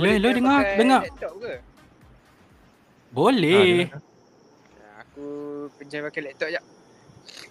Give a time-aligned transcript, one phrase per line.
[0.00, 1.00] Hello, boleh hello, dengar, dengar.
[1.04, 1.54] Laptop ke?
[3.12, 3.84] Boleh.
[3.84, 5.26] Ya, aku
[5.76, 6.64] pinjam pakai laptop jap.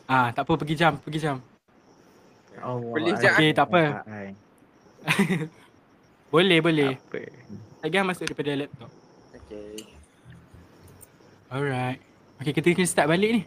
[0.09, 1.37] Ah, tak apa pergi jam, pergi jam.
[2.65, 4.01] Oh, Boleh je, Okey, tak apa.
[6.33, 6.97] Boleh, boleh.
[6.97, 7.21] Apa?
[7.85, 8.89] Lagi masuk daripada laptop.
[9.37, 9.85] Okay.
[11.53, 12.01] Alright.
[12.41, 13.41] Okay, kita kena start balik ni.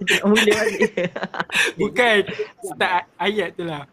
[0.00, 1.12] Kita mula balik.
[1.80, 2.16] Bukan
[2.72, 3.84] start ayat tu lah.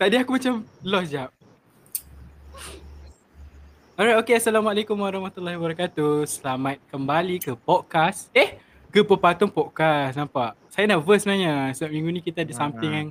[0.00, 1.28] Tadi aku macam lost jap.
[3.94, 4.34] Alright, okay.
[4.34, 6.26] Assalamualaikum warahmatullahi wabarakatuh.
[6.26, 8.26] Selamat kembali ke podcast.
[8.34, 8.58] Eh,
[8.90, 10.18] ke Pepatung Podcast.
[10.18, 10.58] Nampak?
[10.66, 11.70] Saya nervous sebenarnya.
[11.72, 12.96] Sebab minggu ni kita ada something Ah.
[12.98, 13.08] yang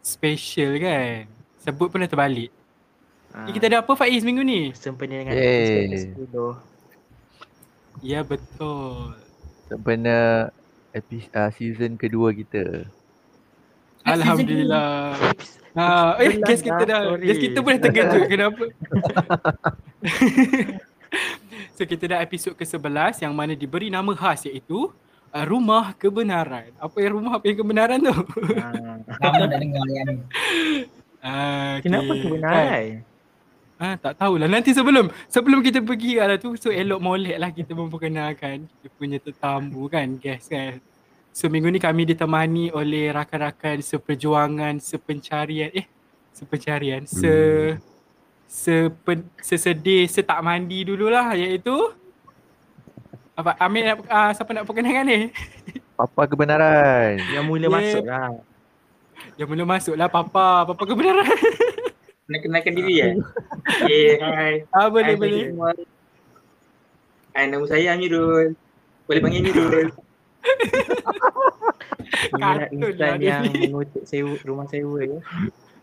[0.00, 1.28] special kan.
[1.60, 2.48] Sebut pun dah terbalik.
[3.28, 4.72] Ah, Eh, kita ada apa Faiz minggu ni?
[4.72, 5.88] Sempena dengan Yeay.
[5.88, 6.34] episod ke-10.
[8.00, 9.12] Ya, betul.
[9.68, 10.48] Sempena
[10.90, 12.88] epi, uh, season kedua kita.
[14.02, 15.12] Alhamdulillah.
[15.72, 15.84] Ha,
[16.20, 17.16] eh, guest kita dah.
[17.16, 18.22] Guest kita pun dah terkejut.
[18.28, 18.64] Kenapa?
[21.76, 24.90] so, kita dah episod ke-11 yang mana diberi nama khas iaitu
[25.32, 26.74] uh, Rumah Kebenaran.
[26.76, 28.14] Apa yang rumah, apa yang kebenaran tu?
[28.60, 30.24] Ah, Lama nak dengar yang ni.
[31.22, 31.78] Okay.
[31.86, 32.20] Kenapa Kan?
[32.20, 32.84] kebenaran?
[33.82, 34.46] Ah, tak tahulah.
[34.46, 38.88] Nanti sebelum sebelum kita pergi ke arah tu, so elok molek lah kita memperkenalkan kita
[38.94, 40.78] punya tetamu kan, guest kan.
[41.34, 45.90] So minggu ni kami ditemani oleh rakan-rakan seperjuangan, sepencarian, eh
[46.30, 47.34] sepencarian, se
[48.52, 51.72] sepen, sesedih, setak mandi dululah iaitu
[53.32, 55.20] apa Amir nak uh, siapa nak perkenalkan ni?
[56.02, 57.16] Apa kebenaran?
[57.32, 57.72] Yang mula Yeah.
[57.72, 58.30] masuk lah.
[59.38, 61.24] Yang mula masuk lah Papa, Papa kebenaran.
[62.32, 63.08] Nak kenalkan diri ya?
[63.82, 64.54] Okay, hai.
[64.72, 65.52] ah boleh boleh.
[67.32, 68.56] Hai, nama saya Amirul.
[69.06, 69.88] Boleh panggil Amirul.
[72.34, 75.18] Katun instan lah yang mengutuk sewa, rumah sewa ya.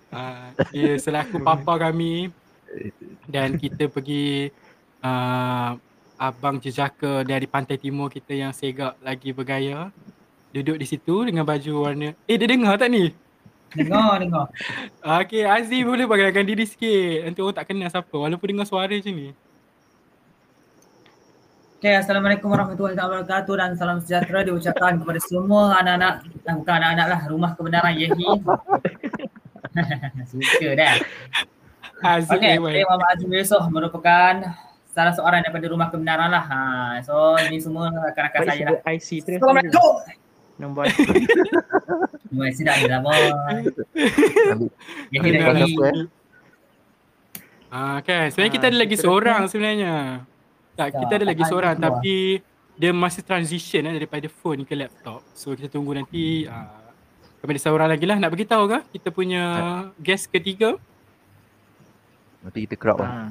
[0.10, 2.34] Ah, dia selaku papa kami
[3.26, 4.54] dan kita pergi
[5.02, 5.74] uh,
[6.20, 9.88] abang jejaka dari pantai timur kita yang segak lagi bergaya
[10.52, 13.14] duduk di situ dengan baju warna eh dia dengar tak ni?
[13.70, 14.50] Dengar, dengar.
[15.22, 19.14] Okay Azim boleh perkenalkan diri sikit nanti orang tak kenal siapa walaupun dengar suara macam
[19.14, 19.30] ni
[21.80, 26.28] Okay, Assalamualaikum warahmatullahi wabarakatuh dan salam sejahtera diucapkan kepada semua anak-anak,
[26.60, 28.20] bukan anak-anak lah, rumah kebenaran Yehi.
[30.28, 31.00] Suka dah.
[32.00, 34.34] Azim Okay, okay, saya Muhammad Azim Yusof merupakan
[34.90, 36.44] salah seorang daripada rumah kebenaran lah.
[36.44, 36.60] Ha,
[37.06, 38.82] so, ini semua rakan-rakan Baik saya lah.
[38.92, 39.38] IC terus.
[39.40, 39.94] Assalamualaikum.
[40.60, 40.92] Nombor
[42.30, 43.16] Memang sedap je lah, boy.
[45.16, 45.74] Lagi.
[47.70, 49.94] Ah kan sebenarnya Ah, kita ada lagi kita seorang sebenarnya
[50.74, 52.42] tak kita ada lagi seorang ada tapi
[52.80, 56.90] dia masih transition eh, daripada phone ke laptop so kita tunggu nanti ah,
[57.46, 59.42] kami ada seorang lagi lah nak beritahu ke kita punya
[60.02, 60.82] guest ketiga
[62.50, 63.06] Nanti kita crowd lah.
[63.06, 63.30] Ah.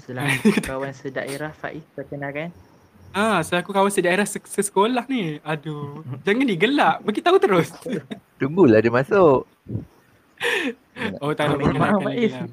[0.00, 2.48] Selaku kawan sedaerah Faiz perkenalkan.
[3.12, 5.36] Ah, selaku kawan sedaerah se- sesekolah ni.
[5.44, 7.04] Aduh, jangan digelak.
[7.04, 7.68] Beritahu terus.
[8.40, 9.44] Tunggulah dia masuk.
[11.20, 12.32] Oh, tak nak lagi Faiz.
[12.32, 12.48] lah.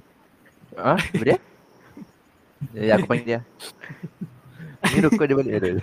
[0.75, 0.93] Ha?
[0.99, 1.37] Apa dia?
[2.75, 3.39] Ya, aku panggil dia.
[4.91, 5.77] Ni rukun dia balik Errol.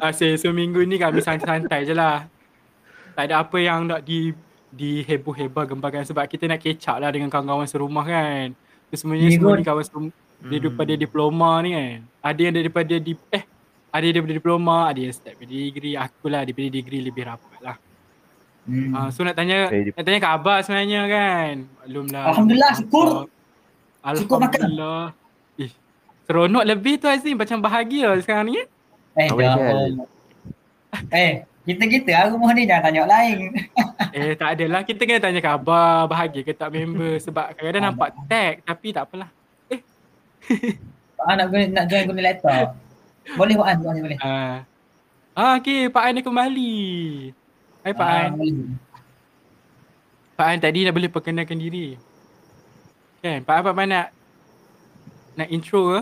[0.00, 2.24] Asyik, so minggu ni kami santai-santai je lah.
[3.12, 4.32] Tak ada apa yang nak di
[4.70, 8.54] di heboh-heboh gembarkan sebab kita nak catch up lah dengan kawan-kawan serumah kan.
[8.88, 10.48] So, semuanya Ni semua ni kawan serumah Hmm.
[10.48, 11.96] daripada diploma ni kan.
[12.22, 13.44] Ada yang daripada di eh
[13.90, 15.94] ada yang daripada diploma, ada yang start daripada degree.
[15.94, 17.76] Akulah daripada degree lebih rapat lah.
[18.62, 18.92] Hmm.
[18.92, 21.52] Ah, so nak tanya Eh, dia- nak tanya khabar sebenarnya kan.
[21.76, 22.24] Maklumlah.
[22.24, 23.08] Alhamdulillah, syukur.
[24.14, 24.38] Syukur.
[24.38, 25.02] Alhamdulillah.
[25.56, 25.72] Ih,
[26.24, 28.56] seronok lebih tu Azim macam bahagia sekarang ni.
[28.56, 28.66] eh.
[29.16, 29.52] Eh, ya.
[31.10, 33.38] Eh, kita-kita lah rumah ni jangan tanya lain.
[34.10, 38.58] Eh tak adalah kita kena tanya khabar bahagia ke tak member sebab kadang-kadang nampak tag
[38.66, 39.30] tapi tak apalah.
[41.20, 42.72] Ah, nak guna, nak join guna laptop.
[43.36, 44.18] Boleh Pak An, boleh boleh.
[44.24, 44.64] Ah.
[45.36, 46.74] Ah okey Pak An dah kembali.
[47.84, 48.32] Hai Pak Ah, An.
[50.34, 51.94] Pak An tadi dah boleh perkenalkan diri.
[53.20, 54.08] Kan Pak An Pak An nak
[55.36, 56.00] nak intro ke?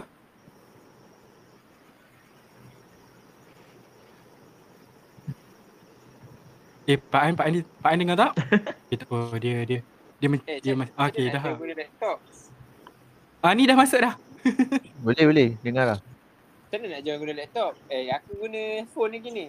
[6.89, 8.33] Eh Pak An Pak An ni- Pak An dengar tak?
[8.91, 9.81] Kita oh dia dia
[10.17, 11.43] dia men- Eh, dia mas- ah, okey dah.
[13.39, 14.17] Ah ni dah masuk dah.
[15.05, 15.49] Boleh, boleh.
[15.61, 15.99] Dengar lah.
[16.01, 17.73] Macam mana nak join guna laptop?
[17.87, 19.47] Eh, aku guna phone lagi ni.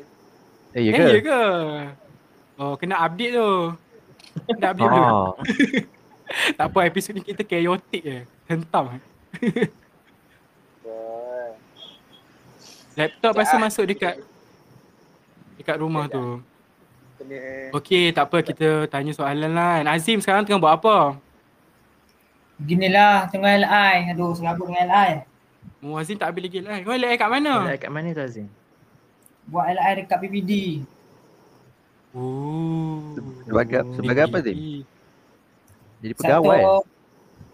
[0.71, 1.07] Eh, ya Eh, ke?
[1.09, 1.39] ya ke?
[2.55, 3.49] Oh, kena update tu.
[4.45, 4.99] Kena update dulu.
[5.01, 5.31] Ah,
[6.59, 8.19] Tak apa, episod ni kita chaotic je.
[8.45, 8.99] Hentam.
[12.93, 13.63] Laptop pasal ah.
[13.65, 14.15] masuk dekat
[15.55, 16.43] dekat rumah tu.
[17.19, 19.83] Kena Okey, tak apa kita tanya soalan lah.
[19.91, 21.19] Azim sekarang tengah buat apa?
[22.55, 24.15] Beginilah tengah LI.
[24.15, 25.11] Aduh, serabut dengan LI.
[25.83, 26.79] Oh, Azim tak habis lagi lah.
[26.79, 27.53] Kau LI kat mana?
[27.67, 28.47] Boleh kat mana tu Azim?
[29.51, 30.51] Buat LI dekat PPD.
[32.15, 33.15] Oh.
[33.45, 33.93] Sebagai, Oh.
[33.99, 34.55] sebagai apa Zim?
[34.55, 34.79] Tinggi.
[35.99, 36.59] Jadi pegawai?
[36.63, 36.79] Sektor,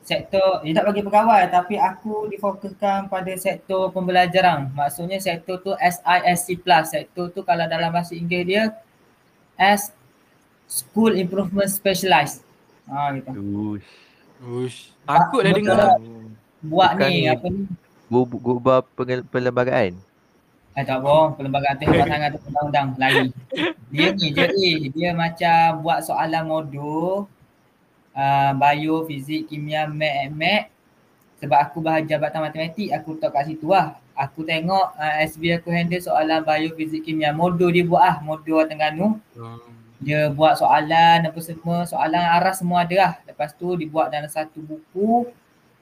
[0.06, 4.70] sektor, dia tak bagi pegawai tapi aku difokuskan pada sektor pembelajaran.
[4.78, 6.62] Maksudnya sektor tu SISC+.
[6.86, 8.64] Sektor tu kalau dalam bahasa Inggeris dia
[9.56, 9.92] as
[10.66, 12.42] School Improvement Specialized.
[12.86, 13.30] Ha gitu.
[13.78, 13.90] Ush.
[14.42, 14.78] Ush.
[15.04, 15.64] Takut Betul.
[15.64, 15.98] dengar.
[16.62, 17.30] Buat Bukan ni ni.
[17.30, 17.62] apa ni?
[18.06, 19.94] Gu- Gubah pengel- perlembagaan?
[20.76, 23.32] Eh tak bohong, perlembagaan tu hebat sangat tu undang-undang lari.
[23.90, 27.32] Dia ni, dia ni, dia macam buat soalan modul
[28.12, 30.68] uh, bio, fizik, kimia, mat, mat.
[31.40, 33.96] Sebab aku bahagian jabatan matematik, aku letak kat situ lah.
[34.16, 37.36] Aku tengok uh, SB aku handle soalan bio, fizik, kimia.
[37.36, 39.20] Modul dia buat ah, modul Terengganu.
[40.00, 43.14] Dia buat soalan apa semua, soalan arah semua ada lah.
[43.28, 45.28] Lepas tu dibuat dalam satu buku.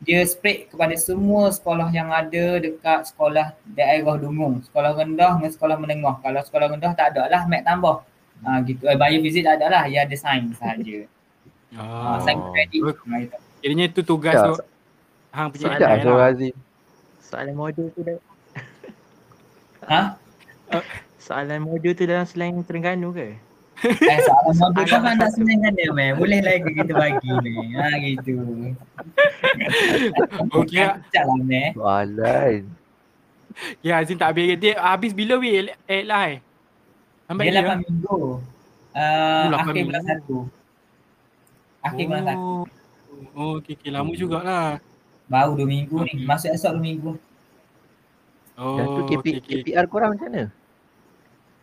[0.03, 4.59] Dia spread kepada semua sekolah yang ada dekat sekolah daerah Dungung.
[4.67, 6.15] Sekolah rendah dengan sekolah menengah.
[6.19, 8.03] Kalau sekolah rendah tak ada lah, mat tambah.
[8.43, 8.83] Ha, gitu.
[8.83, 11.07] Eh, biofizik tak ada lah, dia ada sains sahaja.
[11.71, 12.19] Ah.
[12.19, 12.81] Ha, sains kredit.
[12.83, 13.37] Ha.
[13.63, 14.59] Kiranya tu tugas Ya, tu.
[15.31, 16.29] Hang punya Sekejap LI so lah.
[16.29, 16.53] Azim.
[17.33, 18.17] Soalan modul tu dah
[19.89, 20.01] Ha?
[21.17, 23.33] Soalan modul tu dalam slang Terengganu ke?
[23.81, 26.13] Eh, soalan modul kan nak senang kan dia, man.
[26.21, 27.73] Boleh lagi kita bagi, man.
[27.73, 28.37] Ha, gitu.
[30.61, 31.01] Okey lah.
[31.09, 31.69] Sekejap lah, man.
[31.73, 32.61] Soalan.
[33.81, 34.53] Ya Azim tak habis.
[34.61, 36.29] Dia habis bila weh LI?
[37.25, 37.81] Sampai Dia dia.
[37.81, 38.17] 8 minggu.
[38.93, 40.39] Uh, Oh, akhir bulan minggu.
[41.81, 41.85] 1.
[41.89, 42.37] Akhir bulan 1.
[42.37, 42.63] Oh.
[43.33, 44.77] Oh, okey okey lama jugalah.
[45.33, 46.13] Baru 2 minggu ni.
[46.13, 46.27] Okay.
[46.29, 47.11] Masuk esok 2 minggu.
[48.53, 49.55] Oh, Yang tu KP, okey.
[49.65, 50.43] KPR korang macam mana?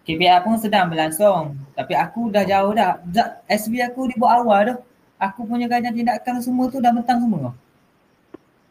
[0.02, 1.54] KPR pun sedang berlangsung.
[1.78, 2.98] Tapi aku dah jauh dah.
[3.46, 4.78] SB aku dibuat awal dah.
[5.22, 7.54] Aku punya kajian tindakan semua tu dah mentang semua.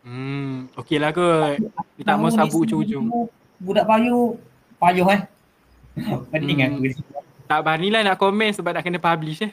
[0.04, 1.64] Hmm, okey lah kot.
[1.96, 3.08] Dia tak mau sabuk ujung-ujung.
[3.08, 3.20] tu
[3.62, 4.36] Budak payuh.
[4.76, 5.22] Payuh eh.
[6.34, 6.84] Pening Hmm.
[6.84, 7.00] aku.
[7.46, 9.52] Tak berani lah nak komen sebab nak kena publish eh.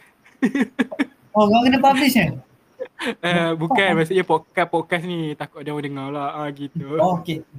[1.30, 2.34] Oh kau kena publish eh?
[2.96, 6.96] Uh, bukan maksudnya podcast podcast ni takut dia orang dengar lah ah, gitu.
[6.96, 7.44] Oh okay.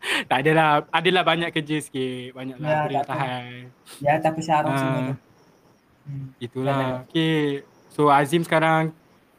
[0.00, 3.12] Tak adalah, adalah banyak kerja sikit, banyaklah Ya, boleh tak apa.
[3.12, 3.52] tahan.
[4.00, 4.78] Ya tapi syarah Ah.
[4.78, 5.14] semua tu.
[6.00, 6.26] Hmm.
[6.38, 6.84] Itulah.
[7.04, 7.60] Okay.
[7.90, 8.96] So Azim sekarang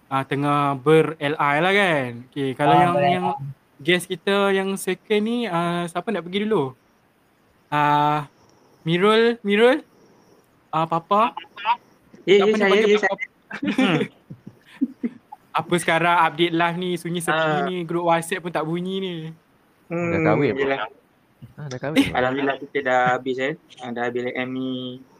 [0.07, 2.09] uh, tengah ber-LI lah kan.
[2.29, 2.53] Okay.
[2.53, 3.09] Kalau Ah, yang ber-LI.
[3.11, 3.25] yang
[3.79, 6.77] guest kita yang second ni uh, siapa nak pergi dulu?
[7.67, 8.19] Ah uh,
[8.83, 9.81] Mirul, Mirul?
[10.69, 11.33] Ah uh, Papa?
[12.21, 13.15] Eh, Siapa eh nak saya, eh, saya.
[15.51, 17.63] Apa sekarang update live ni sunyi sepi Ah.
[17.65, 19.13] ni grup WhatsApp pun tak bunyi ni.
[19.87, 20.55] Dah kahwin?
[20.55, 20.87] yelah.
[21.57, 22.07] Ha, dah kahwin?
[22.09, 23.53] Alhamdulillah kita dah habis eh.
[23.77, 24.71] Ah, Dah habis LM ni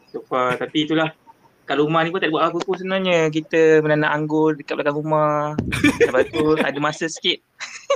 [0.08, 0.56] so far.
[0.56, 1.12] Tapi itulah
[1.62, 3.28] kat rumah ni pun tak ada buat apa pun sebenarnya.
[3.28, 5.52] Kita menanak anggur dekat belakang rumah.
[6.00, 7.38] Lepas tu ada masa sikit.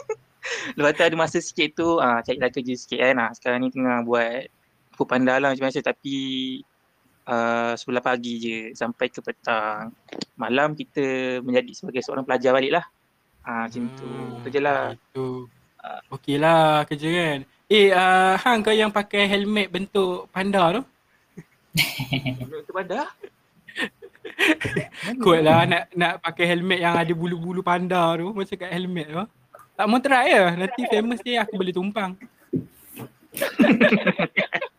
[0.76, 3.16] Lepas tu ada masa sikit tu ah carilah kerja sikit kan.
[3.18, 4.52] Ah, sekarang ni tengah buat
[4.92, 6.16] Food Panda lah macam biasa tapi
[7.26, 9.92] uh, sebelah pagi je sampai ke petang.
[10.38, 12.84] Malam kita menjadi sebagai seorang pelajar balik lah.
[13.46, 14.08] Ah, macam tu.
[14.42, 14.94] Itu je lah.
[14.94, 15.46] Itu.
[15.78, 16.00] Ah.
[16.14, 17.38] Okey lah kerja kan.
[17.66, 20.82] Eh, uh, hang kau yang pakai helmet bentuk panda tu?
[22.62, 23.10] Itu pada.
[25.22, 29.24] Kot lah nak nak pakai helmet yang ada bulu-bulu panda tu macam kat helmet tu.
[29.76, 30.44] Tak mau try ya.
[30.56, 32.14] Nanti famous ni aku boleh tumpang.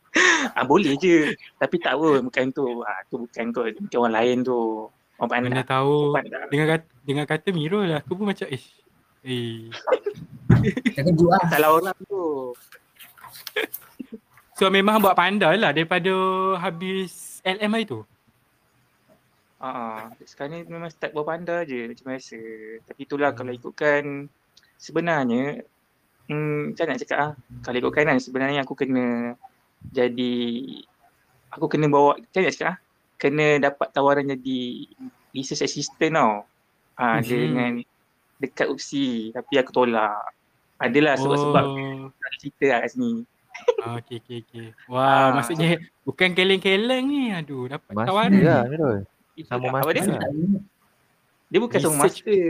[0.57, 1.33] Ah boleh je.
[1.57, 2.81] Tapi tak pun bukan tu.
[2.83, 3.61] Ah tu bukan tu.
[3.83, 4.59] Mungkin orang lain tu.
[5.17, 5.49] Orang pandai.
[5.51, 6.47] Mana tahu pandai.
[6.49, 8.47] dengan kata dengan kata Miro lah aku pun macam.
[8.51, 8.63] Eh.
[10.93, 11.43] Terkejut lah.
[11.49, 12.53] Salah orang tu.
[14.57, 16.09] So memang buat panda lah daripada
[16.57, 18.01] habis LM hari tu.
[19.61, 22.41] Ah, sekarang ni memang start buat panda je macam biasa.
[22.89, 24.25] Tapi itulah kalau ikutkan
[24.81, 25.61] sebenarnya
[26.25, 27.31] hmm, macam nak cakap ah?
[27.65, 29.37] Kalau ikutkan kan sebenarnya aku kena
[29.83, 30.33] jadi
[31.49, 32.77] aku kena bawa macam mana nak cakap ah?
[33.15, 34.59] Kena dapat tawaran jadi
[35.31, 36.33] research assistant tau.
[36.93, 37.23] Ah, Mhm.
[37.23, 37.71] dia dengan
[38.37, 40.21] dekat UPSI tapi aku tolak.
[40.77, 42.09] Adalah sebab-sebab Oh.
[42.11, 43.11] tak ada cerita lah kat sini.
[43.79, 44.65] Ah, okey okey okey.
[44.85, 45.27] Wah, Ah.
[45.33, 45.69] maksudnya
[46.03, 47.33] bukan keleng-keleng ni.
[47.33, 48.31] Aduh, dapat Masih tawaran.
[48.37, 48.61] lah.
[49.33, 49.81] Itu Sama lah.
[49.81, 50.13] Apa masa dia?
[50.13, 50.29] lah.
[51.47, 52.43] Dia bukan sama master.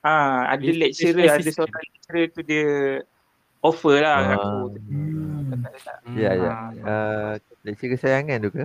[0.00, 2.66] Ah, ada lecturer, ada seorang lecturer tu dia
[3.58, 4.56] offer lah kat aku.
[4.78, 5.15] Hmm.
[5.66, 5.98] Tak, tak, tak.
[6.14, 6.50] Ya, ya.
[6.50, 6.70] Ah.
[6.78, 7.32] Uh,
[7.62, 8.64] lecture kesayangan tu ke?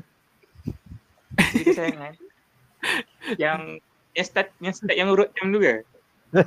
[1.58, 2.14] Kesayangan.
[3.42, 3.60] yang
[4.12, 5.76] yang start yang start yang urut time tu ke?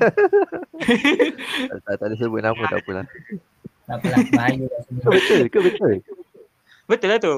[1.65, 3.07] Tak, tak, tak ada sebut nama, tak apalah.
[3.85, 4.99] Tak apalah, bahaya kat sini.
[4.99, 5.43] Ke betul?
[5.47, 5.95] Ke betul?
[6.85, 7.37] Betul lah tu.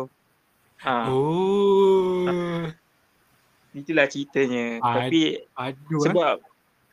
[0.79, 2.69] Ha, Oh.
[3.73, 4.79] itulah ceritanya.
[4.81, 5.99] Ah, Tapi Aduh.
[5.99, 6.05] eh.
[6.07, 6.35] sebab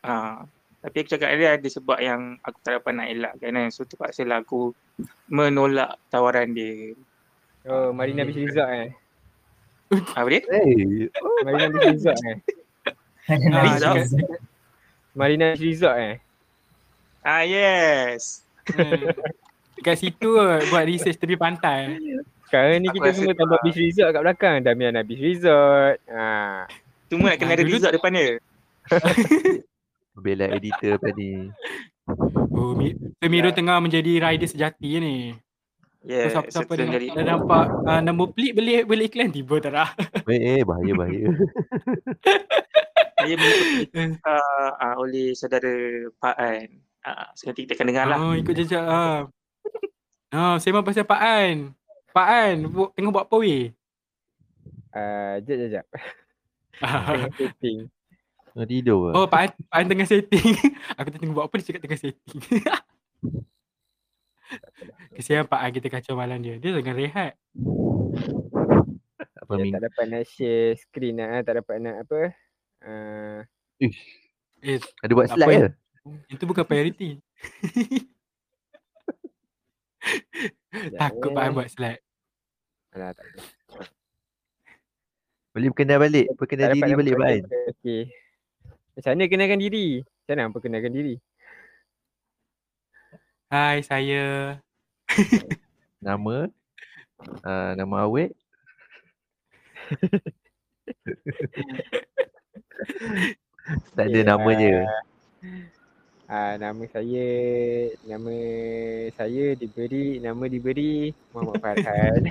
[0.02, 0.42] ha,
[0.80, 3.68] Tapi aku cakap dia ada sebab yang aku tak dapat nak elakkan kan.
[3.70, 4.76] So terpaksa lah aku
[5.26, 6.94] menolak tawaran dia.
[7.64, 8.88] Oh, Marina Beach Resort eh.
[10.14, 10.42] Apa dia?
[10.50, 11.08] Hey,
[11.44, 12.36] Marina Beach Resort eh.
[13.28, 14.04] Ah, Resort?
[15.16, 16.14] Marina Beach Resort eh.
[17.24, 18.44] Ah yes.
[19.80, 20.36] Dekat situ
[20.68, 21.96] buat research tepi pantai.
[22.44, 24.56] Sekarang ni Aku kita semua tambah beach resort kat belakang.
[24.60, 25.98] Damiana Beach Resort.
[26.12, 26.68] Ha.
[27.08, 28.36] Cuma nak kena Ah, ada resort depan dia.
[30.24, 31.48] bela editor tadi.
[32.54, 35.16] Oh, Mi- so Miro tengah menjadi rider sejati ni.
[36.04, 37.06] Yeah, so, siapa-siapa settle dah, jadi.
[37.16, 39.90] dah nampak uh, nombor pelik boleh boleh iklan tiba tak lah.
[40.30, 41.28] Eh, eh bahaya bahaya.
[43.18, 43.88] Saya mengikut
[44.20, 45.72] uh, uh, oleh saudara
[46.20, 46.68] Pak An.
[47.04, 48.18] Uh, nanti kita akan dengar lah.
[48.20, 49.26] Oh, ikut jejak ah.
[50.28, 51.72] Ah, sembang pasal Pak An.
[52.12, 53.72] Pak An bu- tengah buat apa weh?
[54.92, 55.86] Uh, jap, jap, jap.
[56.78, 57.88] Tengah.
[58.54, 59.10] Tengah tidur ke?
[59.12, 60.54] oh, Pak An, Pak An tengah setting.
[60.98, 62.38] Aku tak tengah buat apa dia cakap tengah setting.
[65.14, 66.54] Kesian Pak An kita kacau malam dia.
[66.56, 67.34] Dia tengah rehat.
[69.36, 69.74] Apa Dia minggu?
[69.74, 71.42] tak dapat nak share screen lah.
[71.42, 72.20] Tak dapat nak apa.
[72.78, 73.38] Uh,
[73.82, 74.00] Ish.
[74.62, 75.68] Eh, Ada buat slide ke?
[76.30, 77.18] itu bukan priority.
[80.94, 82.00] Takut Pak An buat slide.
[82.94, 83.42] Alah, tak apa.
[85.50, 86.26] Boleh berkenal balik.
[86.34, 87.42] Berkenal diri balik Bain.
[87.42, 87.58] apa.
[87.74, 88.02] Okey.
[88.94, 90.06] Macam mana kenalkan diri?
[90.06, 91.18] Macam mana perkenalkan diri?
[93.50, 94.54] Hai, saya.
[96.06, 96.46] Nama.
[97.42, 98.30] Uh, nama awet.
[103.96, 104.74] tak ada Okey, nama je.
[106.30, 107.28] Ah, nama saya
[108.04, 108.34] nama
[109.16, 112.22] saya diberi nama diberi Muhammad Farhan.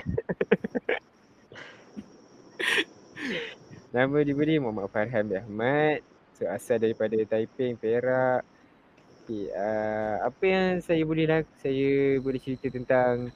[3.96, 6.13] nama diberi Muhammad Farhan bin Ahmad.
[6.44, 8.44] So asal daripada Taiping, Perak.
[9.24, 13.32] Okay, uh, apa yang saya boleh lah saya boleh cerita tentang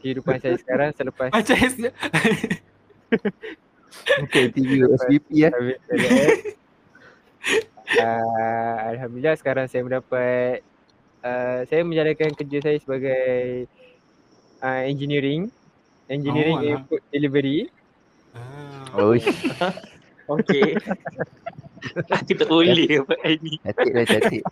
[0.00, 1.76] kehidupan saya sekarang selepas Macam S-
[4.16, 5.52] Okay, TV SPP ya.
[8.00, 10.64] uh, Alhamdulillah sekarang saya mendapat
[11.20, 13.68] uh, saya menjalankan kerja saya sebagai
[14.64, 15.52] uh, engineering
[16.08, 17.68] engineering Oh, input delivery
[18.32, 18.86] Ah.
[18.94, 19.12] Oh.
[20.38, 20.78] Okey.
[22.16, 23.56] Aku tak boleh buat ini.
[23.60, 24.42] cantik lah cantik.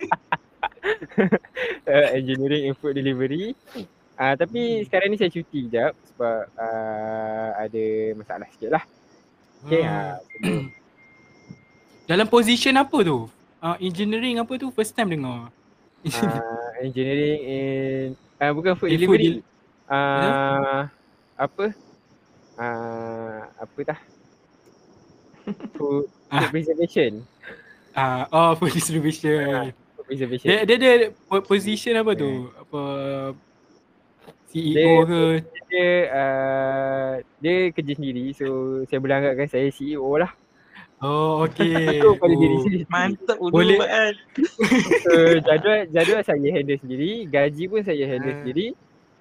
[1.87, 3.52] uh, engineering input delivery
[4.14, 8.85] uh, tapi sekarang ni saya cuti sekejap sebab uh, ada masalah sikit lah
[9.61, 10.16] okay, Ah.
[10.16, 10.64] uh,
[12.08, 13.28] Dalam position apa tu?
[13.58, 14.70] Uh, engineering apa tu?
[14.70, 15.52] First time dengar.
[16.00, 18.06] uh, engineering in
[18.38, 19.44] uh, bukan food Eh, food delivery del-
[19.87, 20.82] uh,
[21.37, 21.64] apa
[22.56, 24.00] uh, apa dah
[25.73, 26.40] food, Ah.
[26.40, 27.12] food preservation
[27.93, 29.73] Ah, oh, food distribution.
[29.95, 32.31] food preservation Dia dia ada po- position apa tu?
[32.55, 32.83] Apa
[34.49, 35.23] CEO Dia- ke?
[35.69, 38.47] dia uh, dia kerja sendiri so
[38.85, 40.33] saya boleh anggapkan saya CEO lah
[40.99, 41.71] Oh, okey.
[42.02, 42.64] so pada diri Oh.
[42.88, 43.52] Mantap Boleh.
[43.52, 43.78] Boleh.
[43.78, 44.14] Pak An.
[44.99, 45.12] so
[45.43, 48.38] jadual jadual saya handle sendiri gaji pun saya handle Ah.
[48.40, 48.67] sendiri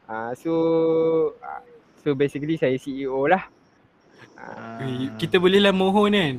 [0.05, 0.51] uh, so
[1.37, 1.61] uh,
[1.99, 3.45] so basically saya CEO lah
[4.37, 6.35] uh, Eh, Kita bolehlah mohon kan?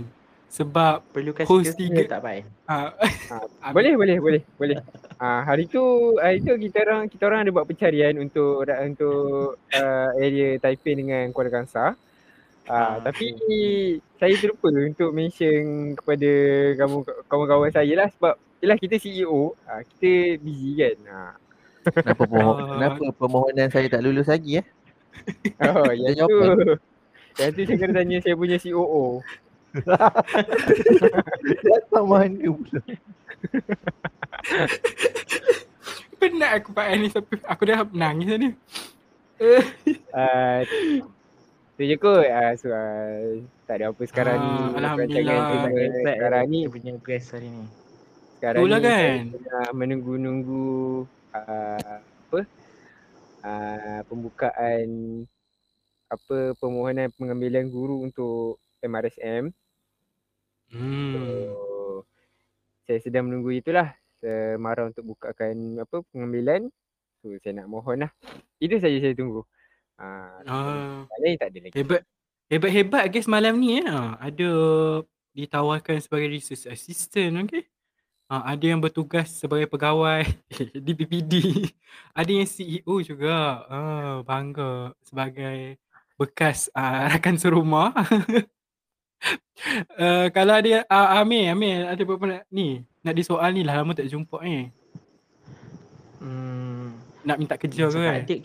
[0.48, 2.44] Sebab Perlukan host skill tiga- tak baik.
[2.64, 4.76] ah, uh, boleh boleh boleh boleh
[5.14, 5.82] uh, hari tu
[6.16, 9.20] hari tu kita orang kita orang ada buat pencarian untuk untuk
[9.60, 11.96] uh, area Taipei dengan Kuala Kangsar
[12.64, 13.32] Uh, Ah, tapi
[14.14, 15.64] saya terlupa untuk mention
[15.94, 16.30] kepada
[16.76, 20.96] kamu kawan-kawan saya lah sebab yelah kita CEO, uh, kita busy kan.
[21.02, 21.32] Uh.
[21.90, 22.68] Kenapa, pemohon, Ah.
[22.70, 24.66] kenapa permohonan saya tak lulus lagi eh?
[25.64, 26.36] Oh, yang tu.
[27.34, 29.20] Tu saya kena tanya saya punya COO.
[31.60, 32.80] Datang mana pula?
[36.18, 38.48] penat aku Pak An ni sampai aku dah nangis ni.
[40.10, 40.60] Uh,
[41.78, 42.26] tu je kot.
[42.26, 43.38] Uh, so, uh,
[43.70, 44.82] tak ada apa sekarang Ah, ni.
[44.82, 45.38] Alhamdulillah.
[45.38, 47.64] Saya Hebat Sekarang ni, Kita punya guest hari ni.
[48.34, 49.18] sekarang Itulah ni kan.
[49.74, 50.66] menunggu-nunggu
[51.30, 52.40] uh, apa?
[53.38, 54.88] Uh, pembukaan
[56.08, 59.52] apa permohonan pengambilan guru untuk MRSM.
[60.68, 61.12] Hmm.
[61.12, 61.20] So,
[62.84, 66.68] saya sedang menunggu itulah semara untuk bukakan apa pengambilan.
[67.20, 68.12] So saya nak mohon lah.
[68.62, 69.42] Itu saja saya tunggu.
[69.98, 71.74] Ah, Ah, uh, lain tak ada lagi.
[71.74, 72.02] hebat.
[72.48, 73.84] Hebat-hebat guys malam ni.
[73.84, 74.48] Ah, Ada
[75.36, 77.68] ditawarkan sebagai research assistant okey.
[78.28, 80.24] Ah, ada yang bertugas sebagai pegawai
[80.84, 81.32] di PPD.
[82.12, 83.64] Ada yang CEO juga.
[83.68, 85.76] Ah, bangga sebagai
[86.18, 87.94] bekas ah, rakan serumah.
[89.94, 92.82] Uh, kalau ada uh, Amir, Amir ada apa-apa nak ni?
[93.06, 94.68] Nak di soal ni lah lama tak jumpa ni.
[96.18, 96.98] Hmm.
[97.22, 98.22] Nak minta kerja ke kan?
[98.26, 98.40] adik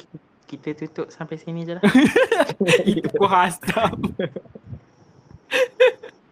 [0.53, 1.83] kita, tutup sampai sini je lah.
[2.85, 3.97] Itu kau hastam.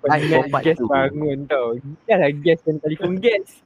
[0.06, 1.74] Obat gas bangun tau.
[2.06, 3.66] Dah lah gas dan telefon gas.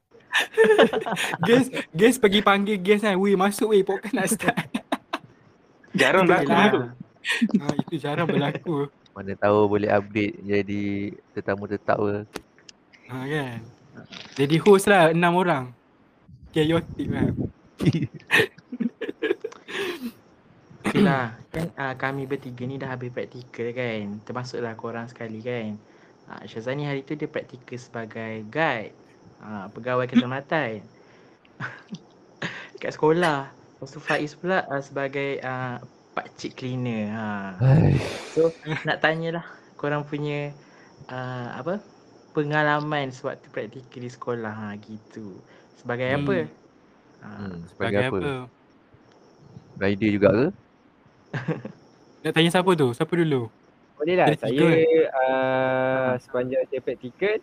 [1.44, 3.20] Gas, gas pergi panggil gas kan.
[3.20, 4.68] Weh masuk weh podcast nak start.
[5.92, 6.72] Jarang berlaku je lah.
[6.72, 6.82] tu.
[7.60, 8.90] Ha, itu jarang berlaku.
[9.16, 10.84] Mana tahu boleh update jadi
[11.34, 12.28] tetamu tetap ke.
[13.10, 13.60] Ha kan.
[14.36, 15.72] Jadi host lah enam orang.
[16.52, 17.32] Chaotic kan.
[20.86, 21.36] Okay lah.
[21.52, 24.20] Kan uh, kami bertiga ni dah habis praktikal kan.
[24.28, 25.80] Termasuklah korang sekali kan.
[26.28, 28.92] Uh, Syazani hari tu dia praktikal sebagai guide.
[29.40, 30.84] Uh, pegawai keselamatan.
[32.76, 33.48] Dekat sekolah.
[33.52, 35.80] Lepas tu Faiz pula uh, sebagai uh,
[36.16, 37.12] pakcik cleaner.
[37.12, 37.28] Ha.
[38.32, 38.50] So
[38.88, 39.44] nak tanyalah
[39.76, 40.56] korang punya
[41.12, 41.84] uh, apa
[42.32, 45.36] pengalaman sewaktu praktikal di sekolah ha gitu.
[45.76, 46.20] Sebagai Hmm.
[46.24, 46.38] apa?
[47.20, 48.18] Ha, Hmm, sebagai apa?
[48.18, 48.32] apa?
[49.76, 50.46] Rider juga ke?
[52.24, 52.88] Nak tanya siapa tu?
[52.92, 53.52] Siapa dulu?
[53.96, 54.28] Boleh lah.
[54.36, 54.68] Saya
[55.12, 57.38] uh, sepanjang saya praktikal,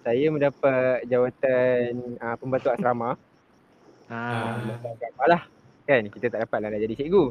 [0.00, 3.16] saya mendapat jawatan uh, pembantu asrama.
[4.08, 4.20] ha.
[4.58, 5.42] Pembantu asrama lah.
[5.86, 7.24] Kan kita tak dapat lah nak jadi cikgu.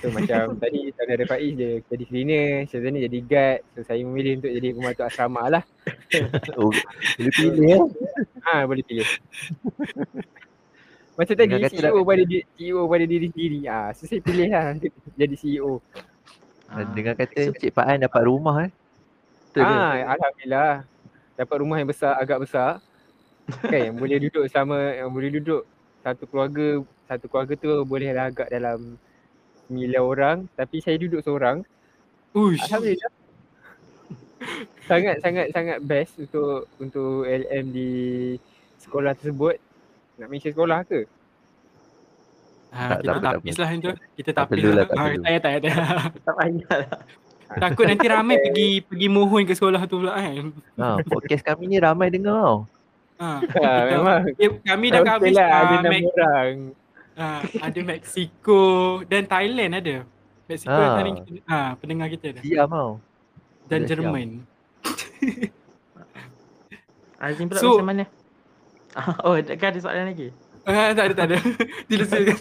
[0.00, 3.60] So macam tadi saudara Faiz dia jadi cleaner, Syazani jadi guard.
[3.76, 5.64] So saya memilih untuk jadi pembantu asrama lah.
[6.58, 6.74] Oh,
[7.16, 7.78] boleh pilih ya.
[8.50, 9.06] Ha boleh pilih.
[11.14, 13.60] Macam tadi Dengan kata CEO pada di, CEO pada diri sendiri.
[13.70, 14.74] Ah, so saya pilih lah
[15.14, 15.78] jadi E CEO.
[16.66, 16.82] ha.
[16.96, 18.70] Dengan kata Cik Pak An dapat rumah eh.
[19.52, 19.70] Betul ke?
[19.70, 20.74] Ah, alhamdulillah.
[21.38, 22.82] Dapat rumah yang besar, agak besar.
[23.50, 25.66] kan yang boleh duduk sama yang boleh duduk
[26.06, 28.94] satu keluarga, satu keluarga tu boleh lah agak dalam
[29.70, 31.62] 9 orang tapi saya duduk seorang.
[32.32, 32.58] Uish.
[32.62, 33.12] Alhamdulillah.
[34.82, 37.90] sangat sangat sangat best untuk untuk LM di
[38.76, 39.56] sekolah tersebut.
[40.16, 41.00] Nak mention sekolah ke?
[42.70, 43.90] Ha, Tak- kita tak tak lah itu.
[44.14, 45.10] Kita Tak tapis perlu lah, tak Ha, perlu.
[45.12, 46.10] tak payah, tak payah, tak payah.
[46.20, 47.00] Tak payah lah.
[47.50, 50.54] Takut nanti ramai pergi pergi mohon ke sekolah tu pula kan.
[50.76, 52.58] Ha, podcast kami ni ramai dengar tau.
[53.18, 54.22] Ha, Ha, kita, memang.
[54.32, 56.52] ya, kami dah habis lah, ah, ada enam orang.
[57.14, 58.60] Ah, ada Mexico
[59.04, 60.04] dan Thailand ada.
[60.46, 60.94] Mexico dan Ah.
[60.96, 62.40] Thailand kita, ah, pendengar kita ada.
[62.40, 63.00] Siam tau.
[63.66, 63.84] Dan.
[63.84, 64.28] Jerman.
[67.20, 68.04] Azim pula So- macam mana?
[69.22, 70.32] Oh, kan ada soalan lagi?
[70.66, 71.36] Ah, tak ada, tak ada.
[71.86, 72.34] Tidak saya.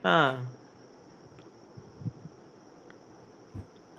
[0.00, 0.40] Ha.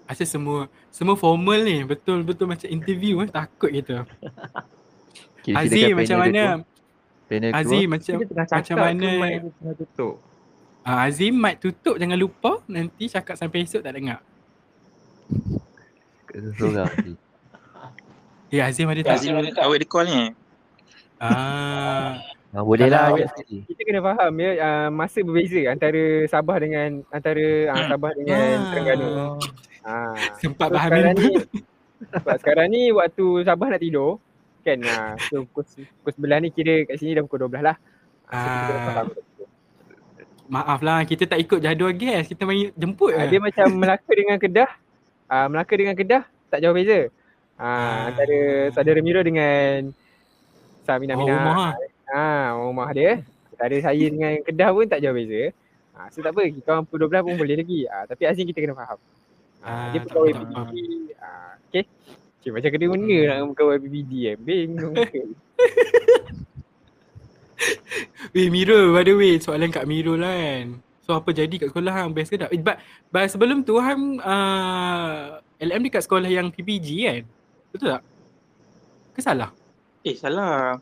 [0.07, 1.83] Asal semua semua formal ni.
[1.83, 3.29] Betul betul macam interview eh.
[3.29, 4.07] Takut kita.
[5.53, 6.43] Azim kan macam mana?
[6.57, 6.65] keluar-
[7.29, 7.93] Panel Azim keluar.
[7.93, 8.99] macam Dia tengah macam cakap mana?
[8.99, 10.15] ke mic dia tengah tutup?
[10.81, 14.19] ah, Azim mic tutup jangan lupa nanti cakap sampai esok tak dengar.
[16.55, 17.13] Seorang je.
[18.49, 19.15] Ya Azim ada tak?
[19.15, 19.63] Azim ada tak?
[19.63, 20.23] awak di call ni?
[21.17, 22.17] Ah,
[22.49, 23.13] Ha, boleh lah.
[23.45, 29.07] Kita kena faham ya uh, masa berbeza antara Sabah dengan antara uh, Sabah dengan Terengganu.
[29.85, 30.33] ah, Ha.
[30.35, 31.29] sempat So, faham sekarang ni.
[31.29, 31.33] ni
[32.09, 34.17] sebab sekarang ni waktu Sabah nak tidur
[34.61, 35.63] kan ha, so pukul,
[36.01, 37.77] pukul 11 ni kira kat sini dah pukul 12 lah.
[38.25, 38.83] So, Ah.
[38.85, 39.07] faham.
[40.47, 42.25] Maaf lah kita tak ikut jadual gas.
[42.25, 43.21] Kita main jemput je.
[43.27, 44.69] dia macam Melaka dengan Kedah.
[45.25, 47.05] Uh, Melaka dengan Kedah tak jauh beza.
[47.55, 47.97] Ha, Ah.
[48.09, 48.37] antara
[48.71, 49.93] saudara Miro dengan
[50.81, 51.33] Samina Oh, Mina.
[51.35, 51.73] rumah lah.
[52.09, 53.21] Ha, rumah dia.
[53.51, 55.53] Antara saya dengan Kedah pun tak jauh beza.
[55.93, 57.79] Ha, so tak apa, kita orang pukul 12 pun boleh lagi.
[57.85, 58.97] Ha, tapi Azim kita kena faham.
[59.59, 60.61] Ha, Ah, dia pegawai tak apa.
[60.65, 60.81] PBD.
[61.13, 61.27] Ha,
[61.61, 61.83] okay.
[62.39, 64.35] Cik, macam kena mana nak dengan pegawai PBD eh.
[64.39, 64.95] Bingung.
[68.31, 70.79] Weh Miro by the way soalan kat Miro lah kan.
[71.03, 72.53] So apa jadi kat sekolah hang best ke tak?
[72.53, 77.21] Eh, But, but sebelum tu hang uh, LM dekat sekolah yang PPG kan?
[77.73, 78.03] Betul tak?
[79.11, 79.49] Ke salah?
[80.05, 80.79] Eh, salah.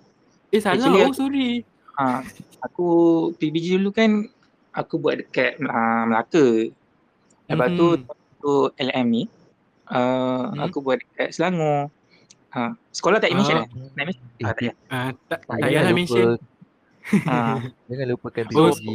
[0.53, 1.51] Eh salah Actually, oh sorry.
[1.97, 2.21] Ha,
[2.61, 2.87] aku
[3.33, 4.29] PBG dulu kan
[4.69, 6.69] aku buat dekat uh, Melaka.
[7.47, 8.05] Lepas tu Mhm.
[8.37, 9.23] tu LM ni
[9.89, 10.59] uh, Hmm.
[10.61, 11.89] aku buat dekat Selangor.
[12.49, 13.63] Ha, sekolah tak mention Ah.
[13.63, 13.69] eh?
[13.93, 14.25] Nak mention?
[14.25, 14.75] Eh, Ah, tak payah.
[14.87, 16.29] Ah, tak, tak payahlah lupa- mention.
[17.23, 17.35] Ha,
[17.87, 18.85] Jangan lupakan Oh, PPG.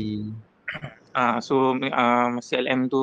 [1.13, 3.03] ah, so uh, masa LM tu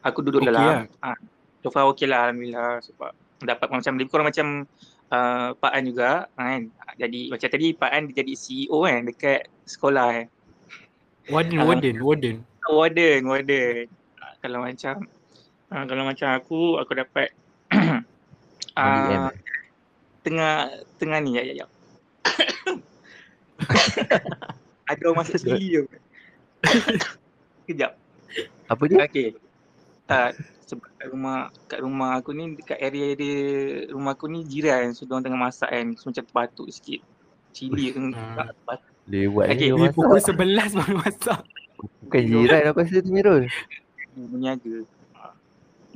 [0.00, 0.62] aku duduk Okey dalam.
[0.62, 0.80] lah.
[1.02, 1.16] Ah,
[1.58, 4.46] so far okey lah Alhamdulillah sebab dapat macam lebih kurang macam
[5.08, 6.60] uh, Pak An juga kan.
[6.94, 10.26] Jadi macam tadi Pak An dia jadi CEO kan dekat sekolah eh.
[11.26, 11.66] Warden, Ah.
[11.66, 12.36] warden, warden.
[12.64, 13.84] Warden, warden.
[14.38, 14.94] Kalau macam
[15.72, 17.28] ah, kalau macam aku aku dapat
[18.78, 19.30] ah,
[20.22, 21.66] tengah tengah ni ya ya ya.
[24.90, 25.82] Ada orang masuk sini je.
[27.66, 27.98] Kejap.
[28.70, 29.02] Apa dia?
[29.06, 29.34] Okey.
[30.06, 33.38] tak sebab kat rumah kat rumah aku ni dekat area dia
[33.90, 37.02] rumah aku ni jiran so diorang tengah masak kan so macam terbatuk sikit
[37.50, 38.14] cili tu.
[39.10, 39.70] Lewat Okay.
[39.70, 39.74] okay.
[39.74, 40.38] Ni ni pukul masak.
[40.38, 41.40] 11 baru masak.
[42.06, 43.42] Bukan jiran aku rasa tu Mirul.
[44.14, 44.74] berniaga.
[44.82, 44.95] Ah.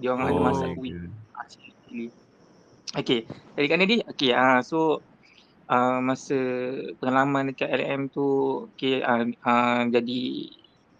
[0.01, 0.93] Dia orang ada Oh, masak kuih.
[1.37, 2.09] Ah, cili.
[2.91, 3.23] Okay,
[3.55, 4.99] jadi kat ni okay, ah, so
[5.71, 6.35] ah, masa
[6.99, 8.27] pengalaman dekat LM tu
[8.75, 10.51] okay, ah, ah, jadi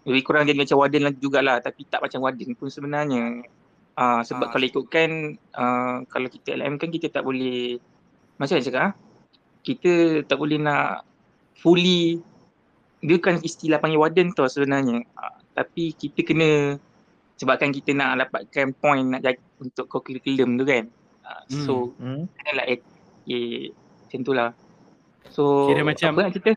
[0.07, 3.43] lebih kurang jadi macam warden lah jugalah tapi tak macam warden pun sebenarnya.
[3.99, 4.51] Ah, sebab Ah.
[4.55, 7.75] kalau ikutkan ah, kalau kita LM kan kita tak boleh
[8.39, 8.93] macam mana cakap ah?
[9.61, 11.03] Kita tak boleh nak
[11.59, 12.23] fully
[13.01, 15.03] dia kan istilah panggil warden tau sebenarnya.
[15.19, 16.79] Ah, tapi kita kena
[17.41, 20.85] sebabkan kita nak dapatkan point nak jaga untuk curriculum tu kan.
[21.21, 22.29] Ah, so Hmm.
[22.37, 22.77] kena lah eh,
[23.97, 24.49] macam tu lah.
[25.27, 26.51] So Kira macam- apa cerita?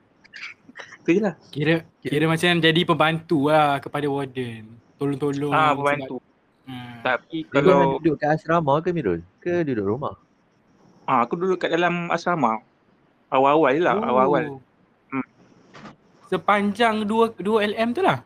[1.04, 1.34] tu je lah.
[1.48, 4.68] Kira kira macam jadi pembantu lah kepada warden.
[4.96, 5.52] Tolong-tolong.
[5.52, 6.20] Ah, pembantu.
[6.64, 7.00] Hmm.
[7.00, 9.20] Tapi Kalau kalau duduk kat asrama ke Mirul?
[9.38, 10.16] Ke duduk rumah?
[11.04, 12.60] ah, aku duduk kat dalam asrama.
[13.28, 14.44] Awal-awal je lah, awal-awal.
[14.48, 14.60] Oh.
[15.10, 15.26] Hmm.
[16.24, 18.24] Sepanjang dua dua LM tu lah.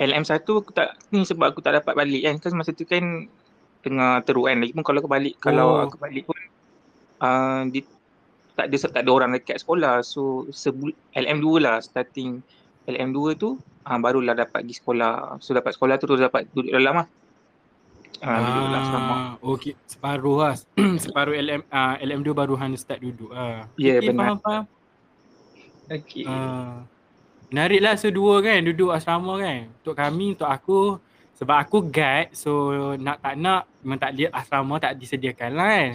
[0.00, 2.34] LM1 aku tak ni sebab aku tak dapat balik kan.
[2.40, 3.28] Kan masa tu kan
[3.80, 4.60] tengah teruk kan.
[4.60, 5.84] Lagipun kalau aku balik, kalau Oh.
[5.88, 6.36] aku balik pun
[7.20, 7.84] uh, di,
[8.56, 10.04] tak ada tak ada orang dekat sekolah.
[10.04, 12.44] So sebul, LM2 lah starting
[12.88, 15.40] LM2 tu uh, barulah dapat pergi sekolah.
[15.40, 17.08] So dapat sekolah tu terus dapat duduk dalam lah.
[18.20, 19.14] Uh, duduk dalam asrama.
[19.16, 20.54] Ah, okey, separuh lah.
[21.04, 23.64] separuh LM ah, LM2 baru hanya start duduk ah.
[23.80, 24.36] Ya, Okey, benar.
[24.36, 24.64] Faham, faham.
[25.90, 26.24] Okay.
[26.28, 26.84] Ah.
[27.50, 29.66] Menarik lah so dua kan duduk asrama kan.
[29.68, 30.78] Untuk kami, untuk aku
[31.34, 32.50] sebab aku guide so
[32.94, 35.90] nak tak nak memang tak lihat asrama tak disediakan lah kan.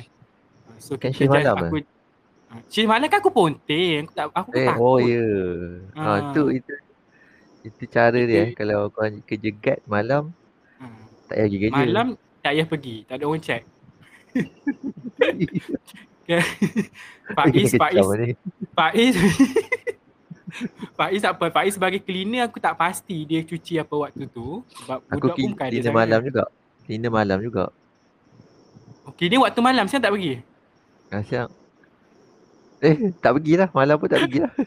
[0.77, 1.75] So Kan kita shift just malam aku
[2.45, 4.05] Ah, Shift malam kan aku ponting.
[4.05, 4.85] Aku tak aku Eh, takut.
[4.85, 5.25] oh ya.
[5.93, 6.19] Ha, Ah.
[6.29, 6.73] tu itu
[7.63, 8.49] itu cara dia eh.
[8.53, 10.23] Kalau kau kerja guard malam
[10.77, 10.91] Ah.
[11.25, 11.75] tak payah pergi kerja.
[11.79, 12.95] Malam tak payah pergi.
[13.03, 13.63] Tak ada orang check.
[17.35, 18.33] Faiz, Faiz, Kecam ni.
[20.45, 21.45] Faiz Faiz apa?
[21.49, 25.49] Faiz sebagai cleaner aku tak pasti dia cuci apa waktu tu sebab Aku budak pun
[25.51, 25.99] bukan ada cleaner sangat.
[26.05, 26.43] malam juga.
[26.85, 27.63] Cleaner malam juga.
[29.05, 30.41] Okay, ni waktu malam siang tak pergi?
[31.13, 31.49] Ah, siang.
[32.81, 33.69] Eh, tak pergilah.
[33.71, 34.51] Malam pun tak pergilah.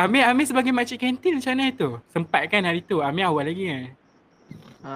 [0.00, 1.90] Amir, Amir sebagai makcik kantin macam mana tu?
[2.14, 3.02] Sempat kan hari tu?
[3.04, 3.84] Amir awal lagi kan?
[4.80, 4.94] Ha.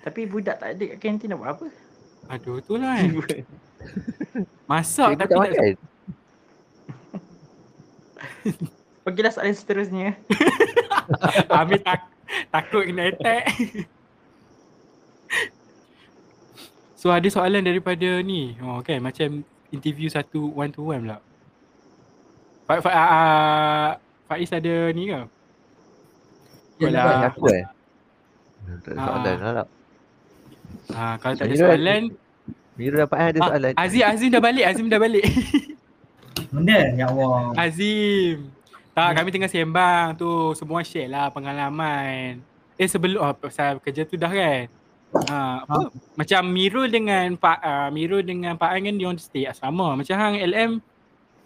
[0.00, 1.66] Tapi budak tak ada kat kantin nak buat apa?
[2.32, 3.44] Aduh tu lah kan.
[4.70, 5.72] Masak tapi tak tak, makan.
[9.04, 10.16] Okeylah soalan seterusnya.
[11.60, 12.08] Amir tak,
[12.48, 13.44] takut kena attack.
[16.96, 18.56] so ada soalan daripada ni.
[18.64, 21.18] Oh kan macam interview satu one to one pula.
[22.64, 23.88] Fa, fa, uh,
[24.24, 25.20] Faiz ada ni ke?
[26.80, 27.04] Ya, Yalah.
[27.04, 27.64] Buat aku eh.
[28.64, 29.04] Tak ada Ah.
[29.04, 29.68] soalan lah tak.
[30.90, 32.02] Ha, kalau tak ada soalan.
[32.74, 33.72] Mira dapat ada Ah, soalan.
[33.76, 34.64] Azim, Azim dah balik.
[34.64, 35.28] Azim dah balik.
[36.54, 36.80] Benda?
[36.94, 37.50] Ya Allah.
[37.58, 38.46] Azim.
[38.94, 40.54] Tak, kami tengah sembang tu.
[40.54, 42.38] Semua share lah pengalaman.
[42.78, 44.70] Eh sebelum oh, pasal kerja tu dah kan.
[45.14, 45.94] Ha, apa?
[46.18, 49.94] Macam Mirul dengan Pak uh, Mirul dengan Pak An kan dia stay asrama.
[49.94, 50.82] Macam hang LM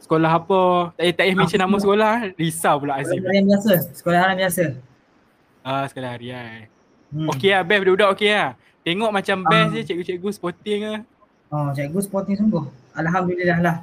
[0.00, 0.62] sekolah apa?
[0.96, 2.12] Tak payah tak payah mention nama sekolah.
[2.36, 3.20] Risau pula Azim.
[3.20, 3.72] Sekolah biasa.
[3.92, 4.64] Sekolah harian biasa.
[5.64, 6.64] Ah sekolah harian.
[7.12, 7.28] Hmm.
[7.32, 8.48] Okey lah best budak-budak okey lah.
[8.84, 9.74] Tengok macam best Ah.
[9.76, 11.00] je cikgu-cikgu sporting lah.
[11.52, 12.64] Oh, cikgu sporting sungguh.
[12.96, 13.76] Alhamdulillah lah.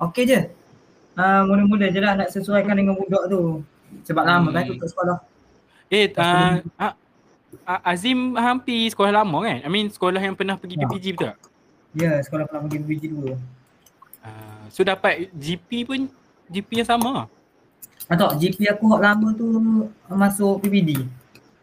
[0.00, 0.40] Okey je.
[1.16, 3.64] Uh, mula-mula je lah nak sesuaikan dengan budak tu.
[4.04, 4.70] Sebab lama kan Hmm.
[4.76, 5.18] tutup sekolah.
[5.88, 6.94] Eh uh, uh,
[7.86, 9.64] Azim hampir sekolah lama kan?
[9.64, 10.84] I mean sekolah yang pernah pergi Ya.
[10.84, 11.36] PPG betul tak?
[11.96, 13.32] Ya, sekolah pernah pergi BBG dulu.
[14.20, 16.10] Uh, so dapat GP pun
[16.52, 17.24] GP yang sama.
[18.06, 19.46] Ah tak, GP aku hak lama tu
[20.06, 21.08] masuk PPD.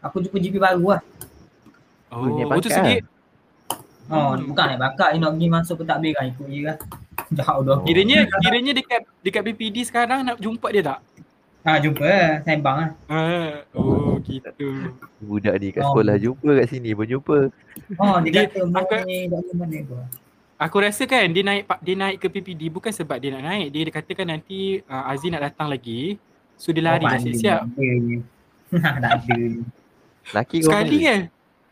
[0.02, 1.02] Aku jumpa GP baru lah.
[2.10, 2.96] Oh, oh tu pangkat segi
[4.10, 4.52] Oh, Hmm.
[4.52, 6.76] bukan nak bakat, dia nak pergi masuk pentadbir kan ikut je kan.
[7.36, 7.74] Jauh dah.
[7.74, 7.84] Oh.
[7.84, 11.00] kiranya kiranya dekat dekat PPD sekarang nak jumpa dia tak?
[11.64, 12.90] Ha, jumpa lah, sembang lah.
[13.06, 14.68] Ah, oh gitu.
[15.18, 15.90] Budak ni kat Oh.
[15.90, 17.38] sekolah jumpa kat sini pun jumpa.
[17.96, 19.96] Oh, dia, Dia- kata aku- ni mana tu.
[20.54, 23.68] Aku rasa kan dia naik dia naik ke PPD bukan sebab dia nak naik.
[23.68, 26.20] Dia, dia katakan nanti uh, Azim nak datang lagi.
[26.54, 27.60] So dia lari dah siap-siap.
[28.70, 29.36] Tak ada.
[30.30, 31.20] Laki kau Sekali kan?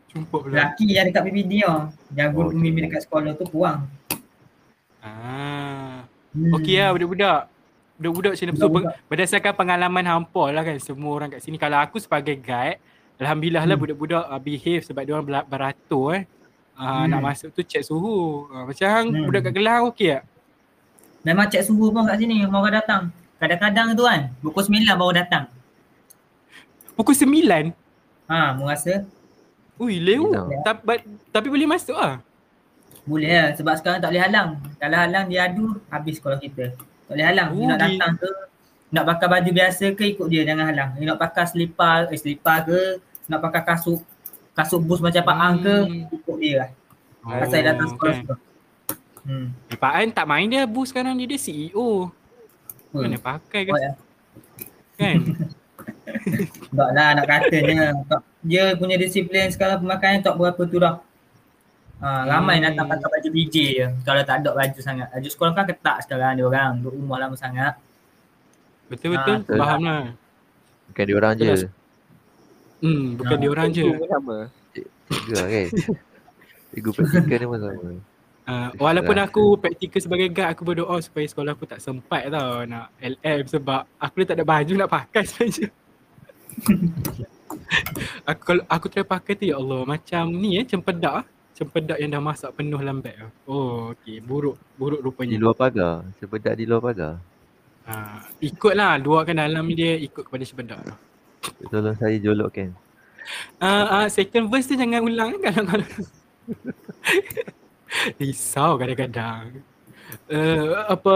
[0.09, 0.53] Jumpa pula.
[0.53, 1.53] Lelaki yang dekat PPD.
[2.11, 2.89] Jaga Oh, pembimbing okey.
[2.89, 3.89] dekat sekolah tu kurang.
[5.03, 6.07] Ah.
[6.31, 6.55] Hmm.
[6.55, 7.39] Okey lah budak-budak.
[7.93, 8.45] Budak-budak macam?
[8.49, 8.93] So, Budak-budak.
[9.05, 11.59] berdasarkan pengalaman hampa lah kan semua orang kat sini.
[11.59, 12.79] Kalau aku sebagai guide,
[13.19, 13.83] Alhamdulillah lah Hmm.
[13.83, 16.23] budak-budak uh, behave sebab dia orang beratur eh.
[16.73, 17.11] Uh, Hmm.
[17.11, 18.47] Nak masuk tu cek suhu.
[18.47, 19.25] Uh, macam hang Hmm.
[19.27, 20.23] budak kat Kelang okey tak?
[21.21, 23.03] Memang cek suhu pun kat sini orang datang.
[23.37, 25.43] Kadang-kadang tu kan, pukul 9 baru datang.
[26.95, 27.75] Pukul 9?
[28.25, 29.03] Ha, mu rasa
[29.75, 29.99] Ui.
[29.99, 30.47] Gila.
[30.63, 32.21] Tapi, tapi boleh masuk ah.
[33.03, 34.49] Boleh lah sebab sekarang tak boleh halang.
[34.79, 36.71] Kalau halang dia adu habis sekolah kita.
[37.07, 37.49] Tak boleh halang.
[37.51, 38.29] Dia Oh, nak datang ke
[38.93, 40.89] nak pakai baju biasa ke ikut dia jangan halang.
[40.95, 43.99] Dia nak pakai selipar, eh selipar ke, nak pakai kasut
[44.53, 46.13] kasut bus macam Pak Ang ke, Hmm.
[46.13, 46.69] ikut dia lah.
[47.25, 48.39] Pasal dia datang sekolah sekolah.
[49.23, 49.47] Hmm.
[49.67, 52.11] Eh, Pak An tak main dia boost sekarang dia, dia CEO.
[52.93, 53.81] Mana pakai Oh, kan?
[53.81, 53.91] ya.
[55.01, 55.15] kan?
[56.69, 57.97] Tak lah nak katanya.
[58.05, 61.01] Tak, dia punya disiplin sekarang pemakaian tak berapa tu dah.
[62.03, 62.67] Ha, ramai Hmm.
[62.67, 65.07] datang pakai baju BJ je kalau tak ada baju sangat.
[65.07, 66.83] Baju sekolah kan ketat sekarang dia orang.
[66.83, 67.79] Duduk rumah lama sangat.
[68.91, 69.47] Betul-betul.
[69.47, 69.55] betul.
[69.55, 70.03] Faham lah.
[70.91, 71.47] Bukan dia orang je.
[71.47, 71.71] Betul.
[72.83, 73.85] Hmm, bukan Ah, dia orang je.
[73.87, 74.37] Sama.
[75.07, 75.67] Tiga kan.
[76.75, 77.91] Cikgu praktikal ni pun sama.
[78.43, 82.91] Uh, walaupun aku praktikal sebagai guide, aku berdoa supaya sekolah aku tak sempat tau nak
[82.99, 85.71] LM sebab aku dah tak ada baju nak pakai sebenarnya.
[88.29, 92.19] aku kalau aku try pakai tu ya Allah macam ni eh cempedak Cempedak yang dah
[92.19, 93.13] masak penuh dalam beg.
[93.45, 95.35] Oh okey buruk buruk Di rupanya.
[95.37, 95.93] luar pagar.
[96.17, 97.13] Sebedak di luar pagar.
[97.83, 100.93] Uh, ikutlah luarkan dalam ni dia ikut kepada cempedak tu.
[101.67, 102.73] Tolong saya jolokkan.
[103.61, 105.87] Uh, uh, second verse tu jangan ulang kan kalau kalau
[108.19, 109.61] risau kadang-kadang.
[110.25, 111.15] Uh, apa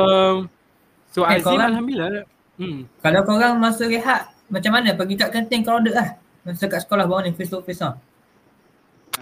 [1.08, 2.26] so Eh, Azim korang- alhamdulillah.
[2.58, 2.86] Hmm.
[3.02, 6.14] Kalau korang masa rehat macam mana pergi kat kantin crowded lah.
[6.44, 7.98] Masa kat sekolah bawah ni face to face lah.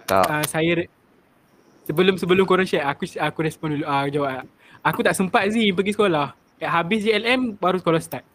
[0.05, 0.25] Tak.
[0.27, 0.85] Uh, saya
[1.85, 4.43] sebelum sebelum korang share aku aku respon dulu ah uh, jawab.
[4.81, 6.33] Aku tak sempat Zee pergi sekolah.
[6.57, 8.25] Kat habis JLM baru sekolah start.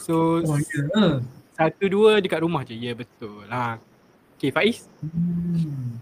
[0.00, 1.20] So Oh ya.
[1.54, 2.74] satu dua dekat rumah je.
[2.74, 3.78] Ya betul lah.
[4.38, 4.88] Okay Faiz.
[5.02, 6.00] Hmm.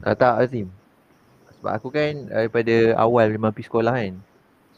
[0.00, 0.68] Tak tak Azim.
[1.58, 4.14] Sebab aku kan daripada awal memang pergi sekolah kan.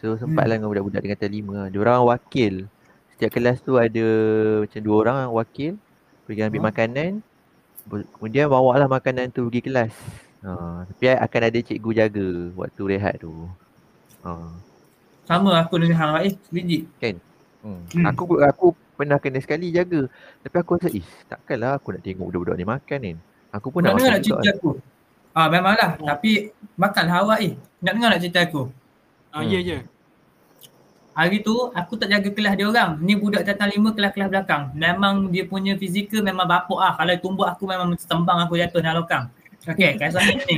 [0.01, 1.59] So sempat lah dengan budak-budak dengan lima.
[1.71, 2.67] Dia orang wakil.
[3.15, 4.07] Setiap kelas tu ada
[4.67, 5.73] macam dua orang wakil.
[6.27, 6.69] Pergi ambil Hmm.
[6.73, 7.11] makanan.
[8.19, 9.95] Kemudian bawa lah makanan tu pergi kelas.
[10.43, 12.27] Ha, tapi akan ada cikgu jaga
[12.59, 13.31] waktu rehat tu.
[14.27, 14.51] Ha.
[15.23, 16.83] Sama aku dengan Hang Raiz biji.
[17.63, 17.87] Hmm.
[17.95, 18.05] Hmm.
[18.11, 20.11] Aku aku pernah kena sekali jaga.
[20.43, 23.17] Tapi aku rasa, ish takkanlah aku nak tengok budak-budak ni makan kan.
[23.55, 24.71] Aku pun Nak nak dengar nak cerita aku?
[25.33, 27.53] Ah memanglah tapi makanlah awak eh.
[27.79, 28.63] Nak dengar nak cerita aku?
[29.31, 29.51] Ah Hmm.
[29.51, 29.79] ya ya.
[31.13, 32.99] Hari tu aku tak jaga kelas dia orang.
[32.99, 34.73] Ni budak datang lima kelas-kelas belakang.
[34.75, 36.97] Memang dia punya fizikal memang bapuk ah.
[36.97, 39.29] Kalau tumbuk aku memang tembang aku jatuh dalam lokang.
[39.63, 40.57] Okey, kisahnya ni.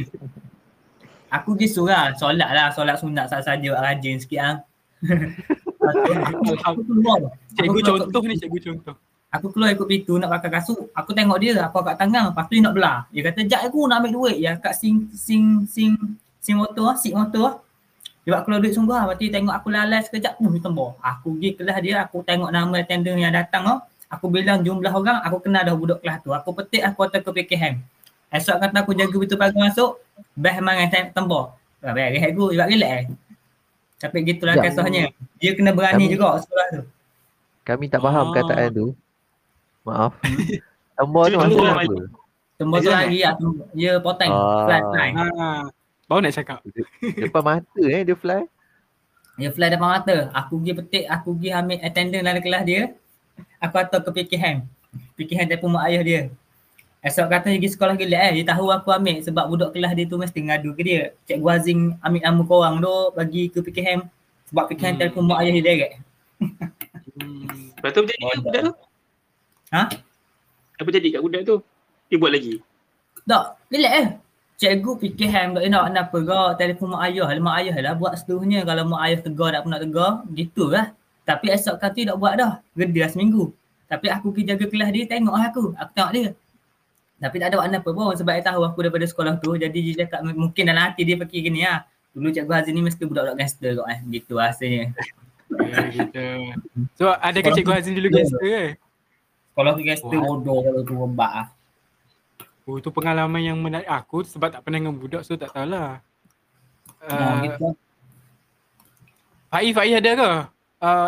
[1.29, 4.57] Aku pergi surah, solat lah, solat sunat saja buat rajin sikit ah.
[6.69, 7.21] aku keluar.
[7.59, 8.97] Cikgu contoh ni cikgu contoh.
[9.35, 10.95] Aku keluar ikut pintu nak pakai kasut.
[10.95, 12.31] Aku tengok dia aku kat tangan.
[12.31, 12.99] Lepas tu dia nak belah.
[13.11, 15.99] Dia kata, "Jap aku nak ambil duit." Ya kat sing sing sing
[16.39, 17.43] sing motor, ah, seat motor.
[17.51, 17.55] ah.
[18.23, 19.05] Dia buat keluar duit sungguh lah.
[19.11, 20.33] Lepas tu dia tengok aku lalai sekejap.
[20.39, 20.91] Uh, dia tembak.
[21.03, 21.95] Aku pergi kelas dia.
[22.07, 23.63] Aku tengok nama attendant yang datang.
[23.69, 23.79] Oh.
[24.09, 25.19] Aku bilang jumlah orang.
[25.27, 26.31] Aku kenal dah budak kelas tu.
[26.31, 27.75] Aku petik aku hantar ke PKM.
[28.35, 30.03] Esok kata aku jaga pintu pagar masuk.
[30.35, 31.55] Best mangan tem- tembak.
[31.79, 32.51] Ah, beres aku.
[32.51, 33.05] Dia buat relax eh.
[34.03, 34.63] Tapi gitulah Ya.
[34.67, 35.03] kisahnya.
[35.39, 36.83] Dia kena berani Kami- juga sekolah tu.
[37.63, 38.33] Kami tak faham Ah.
[38.35, 38.87] kataan tu.
[39.83, 40.13] Maaf.
[40.97, 41.97] Tambah tu Cikgu maksud lah, apa?
[42.55, 43.31] Tembak tu lagi ya,
[43.73, 44.31] dia poteng.
[44.31, 44.63] Ah.
[44.65, 45.11] Flat fly.
[45.15, 45.63] Ah.
[46.05, 46.59] Baru nak cakap.
[47.01, 48.43] Depan mata eh dia fly.
[49.35, 50.17] Dia fly depan mata.
[50.33, 52.83] Aku pergi petik, aku pergi ambil attendant dalam kelas dia.
[53.59, 54.63] Aku hantar ke PKM.
[55.15, 56.21] PKM telefon mak ayah dia.
[57.05, 58.33] Esok kata dia pergi sekolah gila eh.
[58.41, 61.13] Dia tahu aku ambil sebab budak kelas dia tu mesti ngadu ke dia.
[61.29, 64.09] Cikgu Azing ambil nama korang tu bagi ke PKM.
[64.49, 65.01] Sebab PKM Hmm.
[65.05, 65.93] telefon mak ayah dia direct.
[67.21, 67.45] Hmm.
[67.77, 68.73] Lepas tu apa jadi kat budak tu?
[69.69, 69.83] Ha?
[70.81, 71.57] Apa jadi kat budak tu?
[72.09, 72.55] Dia buat lagi.
[73.29, 74.07] Tak, relax eh.
[74.55, 77.29] Cikgu PKM tak nak kenapa kau telefon mak ayah.
[77.37, 78.65] Mak ayah lah buat seterusnya.
[78.65, 80.97] Kalau mak ayah tegar tak pernah tegar, gitu lah.
[81.29, 82.53] Tapi esok kata tak buat dah.
[82.73, 83.53] Gedia seminggu.
[83.93, 85.65] Tapi aku pergi jaga kelas dia, tengok lah aku.
[85.77, 86.29] Aku tengok dia.
[87.23, 89.55] Tapi tak ada makna apa pun sebab dia tahu aku daripada sekolah tu.
[89.55, 91.87] Jadi dia cakap mungkin dalam hati dia fikir gini lah.
[92.15, 93.99] Dulu Cikgu Hazin ni mesti budak-budak gangster kot eh.
[94.07, 94.95] Gitu rasanya.
[95.51, 96.25] Ya, gitu.
[96.95, 98.63] So adakah Cikgu Hazin dulu gangster ke?
[99.55, 101.49] Sekolah tu gangster bodoh kalau tu rebak lah.
[102.65, 106.01] Oh, itu pengalaman yang menarik aku sebab tak pernah dengan budak so tak tahulah.
[107.05, 107.67] Uh, gitu.
[109.53, 110.31] Faiz, Faiz ada ke?
[110.81, 111.07] Uh,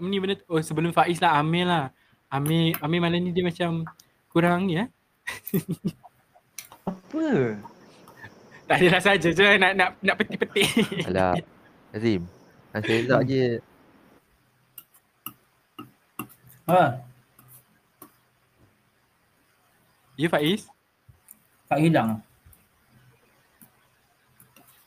[0.00, 1.84] ni benda tu- oh sebelum Faiz lah Amir lah.
[2.32, 3.84] Amir, Amir malam ni dia macam
[4.32, 4.88] kurang ni eh.
[6.88, 7.26] Apa?
[8.68, 10.68] Tak adalah saja je nak nak nak petik-petik.
[11.08, 11.34] Alah.
[11.92, 12.28] Azim.
[12.72, 13.46] Nasib elok je.
[16.68, 17.00] Ha,
[20.20, 20.68] ya Faiz?
[21.68, 22.20] tak hilang.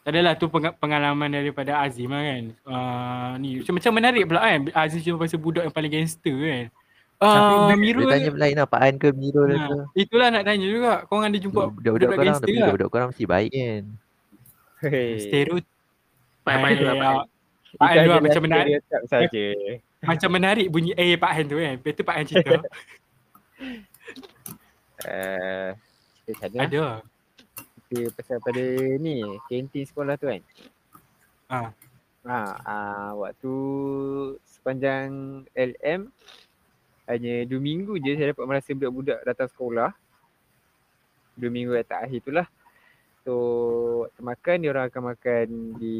[0.01, 2.43] Tak adalah tu peng- pengalaman daripada Azim lah kan.
[2.65, 4.61] Uh, ni macam, macam menarik pula kan.
[4.73, 6.65] Azim cuma pasal budak yang paling gangster kan.
[7.21, 8.09] Ah, Dia Mirul.
[8.09, 9.77] tanya lain lah, Pak An ke Mirul Ha, ke.
[9.93, 11.05] itulah nak tanya juga.
[11.05, 13.83] Korang ada jumpa Budak-budak korang tapi budak-budak korang mesti baik kan.
[14.81, 15.21] Hei.
[15.21, 15.69] Stereotip.
[16.41, 16.95] Pak Han lah,
[17.77, 18.73] Pak juga adalah macam menarik.
[19.05, 19.45] saja.
[20.01, 21.77] Macam menarik bunyi A Pak Han tu kan.
[21.77, 22.57] Lepas tu Pak Han cerita.
[25.01, 25.73] Uh,
[26.29, 26.61] lah.
[26.61, 27.01] ada.
[27.89, 28.61] Kita pasal pada
[29.01, 30.41] ni, kantin sekolah tu kan.
[31.49, 31.73] Ah.
[32.21, 33.53] Ha, ah, waktu
[34.45, 36.13] sepanjang LM
[37.09, 39.91] hanya dua minggu je saya dapat merasa budak-budak datang sekolah.
[41.37, 42.47] Dua minggu yang terakhir tu lah.
[43.21, 43.33] So
[44.05, 45.45] waktu makan dia orang akan makan
[45.77, 45.97] di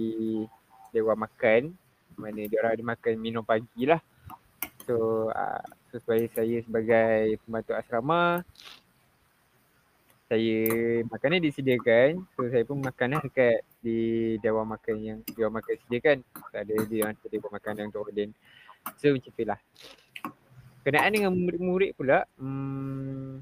[0.91, 1.61] dewan makan
[2.17, 4.01] mana dia orang ada makan minum pagi lah.
[4.89, 8.41] So, uh, so supaya saya sebagai pembantu asrama
[10.31, 10.63] saya
[11.11, 13.99] makanan disediakan so saya pun makan lah dekat di
[14.39, 16.23] dewan makan yang dewan makan sediakan
[16.55, 18.31] tak ada dia orang dewan makanan untuk order
[18.95, 19.59] so macam tu lah
[20.81, 23.41] kenaan dengan murid-murid pula hmm,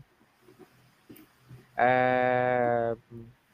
[1.79, 2.91] uh,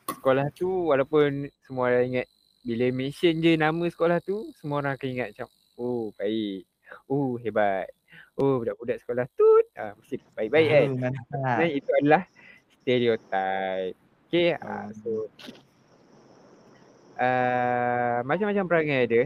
[0.09, 2.27] sekolah tu walaupun semua orang ingat
[2.65, 6.65] bila mention je nama sekolah tu semua orang akan ingat macam oh baik
[7.05, 7.89] oh hebat
[8.41, 9.45] oh budak-budak sekolah tu
[9.77, 10.89] ah, mesti baik-baik kan
[11.35, 12.23] Oh, dan itu adalah
[12.85, 13.97] stereotype.
[14.29, 15.25] Okay, uh, so
[17.17, 19.21] uh, macam-macam perangai ada.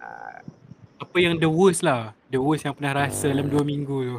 [0.00, 0.38] Uh,
[1.04, 2.16] Apa yang the worst lah.
[2.28, 4.18] The worst yang pernah rasa dalam dua minggu tu.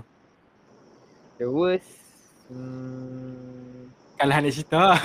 [1.38, 1.94] the worst,
[2.50, 4.98] hmm, Kalau nak cerita.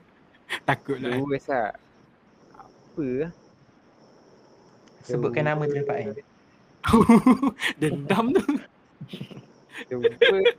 [0.68, 1.20] Takut the lah.
[1.22, 1.70] worst lah.
[2.56, 3.30] Apa lah?
[5.06, 6.08] Sebutkan nama tu Pak An.
[7.80, 8.42] Dendam tu.
[9.86, 10.18] The worst,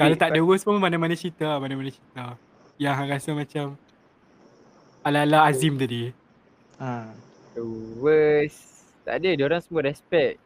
[0.00, 1.58] Kalau tak ada worst pun mana-mana cerita lah.
[1.60, 2.40] Mana-mana cerita.
[2.80, 3.66] Yang hang rasa macam
[5.04, 6.10] ala-ala Azim tadi.
[6.80, 7.12] Ha.
[7.54, 7.62] the
[8.00, 8.71] worst.
[9.02, 10.38] Tak ada, diorang semua respect.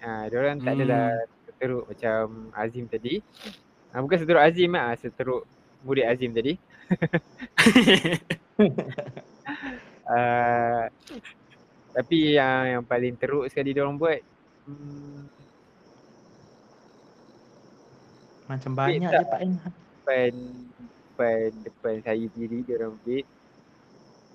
[0.00, 0.80] Ah, uh, diorang tak Hmm.
[0.80, 1.06] adalah
[1.44, 2.22] seteruk macam
[2.56, 3.14] Azim tadi.
[3.90, 5.42] Ah, bukan seteruk Azim lah, seteruk
[5.82, 6.54] murid Azim tadi.
[10.06, 10.84] uh,
[11.96, 14.20] tapi yang yang paling teruk sekali dia orang buat
[14.66, 15.26] hmm,
[18.50, 19.20] Macam banyak tak.
[19.22, 19.50] je Pak An.
[20.02, 20.32] depan
[21.14, 23.22] depan depan saya sendiri dia orang ambil.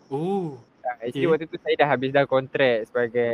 [0.07, 0.55] oh.
[0.85, 1.31] Actually Okay.
[1.33, 3.33] waktu tu saya dah habis dah kontrak sebagai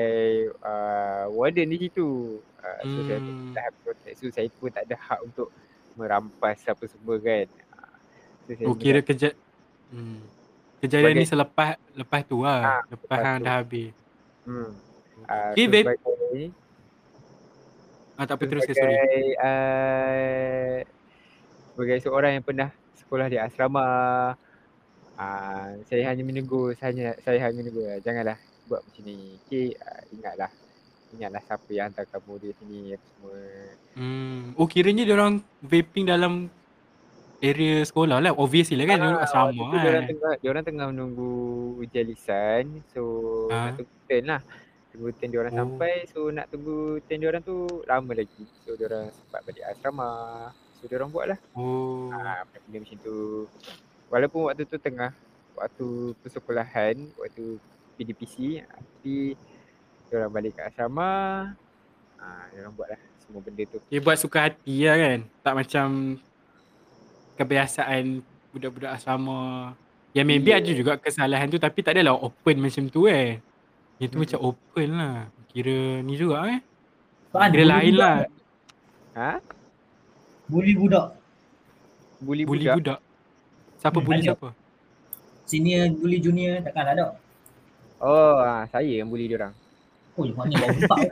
[0.63, 2.39] uh, warden di situ.
[2.63, 3.51] Uh, so saya Hmm.
[3.51, 4.11] dah habis kontrak.
[4.15, 5.51] So saya pun tak ada hak untuk
[5.99, 7.45] merampas apa semua kan.
[8.47, 9.35] So saya Oh kira kerja
[9.91, 10.19] hmm.
[10.81, 12.79] Kejadian ni selepas lepas tu lah.
[12.79, 13.45] Ah, lepas lepas hang tu.
[13.45, 13.91] dah habis.
[14.47, 14.71] hmm.
[15.21, 15.85] Uh, Okay, so babe.
[15.91, 16.43] sebagai,
[18.17, 18.95] Ah tak apa teruskan sorry.
[18.95, 20.75] sebagai, uh,
[21.73, 23.85] sebagai seorang yang pernah sekolah di asrama
[25.21, 29.77] uh, saya hanya menegur saya hanya, saya hanya menegur uh, janganlah buat macam ni okay,
[29.77, 30.49] uh, ingatlah
[31.11, 33.37] ingatlah siapa yang hantar kamu di sini apa semua
[33.91, 34.55] Hmm.
[34.55, 36.47] Oh kiranya dia orang vaping dalam
[37.39, 38.31] area sekolah lah.
[38.31, 40.07] Obviously lah kan dia orang asrama waktu tu diorang kan.
[40.07, 41.31] tengah diorang tengah menunggu
[41.75, 43.01] ujian lisan so
[43.49, 43.67] Ah.
[43.67, 44.41] nak tunggu turn lah
[44.87, 45.59] tunggu turn diorang Oh.
[45.59, 50.09] sampai so nak tunggu turn diorang tu lama lagi so diorang sempat balik asrama
[50.71, 52.07] so diorang buat lah Oh.
[52.13, 53.17] Ah, benda macam tu.
[54.11, 55.15] Walaupun waktu tu tengah
[55.55, 55.87] waktu
[56.19, 57.55] persekolahan, waktu
[57.95, 59.39] PDPC, tapi
[60.11, 61.11] orang balik ke asrama,
[62.19, 63.79] ah, orang buatlah semua benda tu.
[63.87, 65.19] Dia buat suka hati lah kan.
[65.39, 65.87] Tak macam
[67.33, 68.19] kebiasaan
[68.51, 69.71] budak-budak asrama.
[70.11, 70.59] Yang maybe Yeah.
[70.59, 73.39] ada juga kesalahan tu tapi tak adalah open macam tu eh.
[73.95, 74.23] Yang tu Hmm.
[74.27, 75.17] macam open lah.
[75.47, 76.59] Kira ni juga eh.
[77.31, 78.15] An, Kira lain budak lah.
[78.17, 78.29] tak?
[79.13, 79.31] Ha?
[80.45, 81.07] Bully budak.
[82.19, 82.99] Bully, Bully budak.
[83.81, 84.27] Siapa Hmm, bully ada.
[84.31, 84.49] siapa?
[85.43, 87.05] Senior bully junior takkan tak ada.
[87.97, 89.25] Oh, ah, saya yang bully.
[90.15, 90.99] Oh, bawa budak.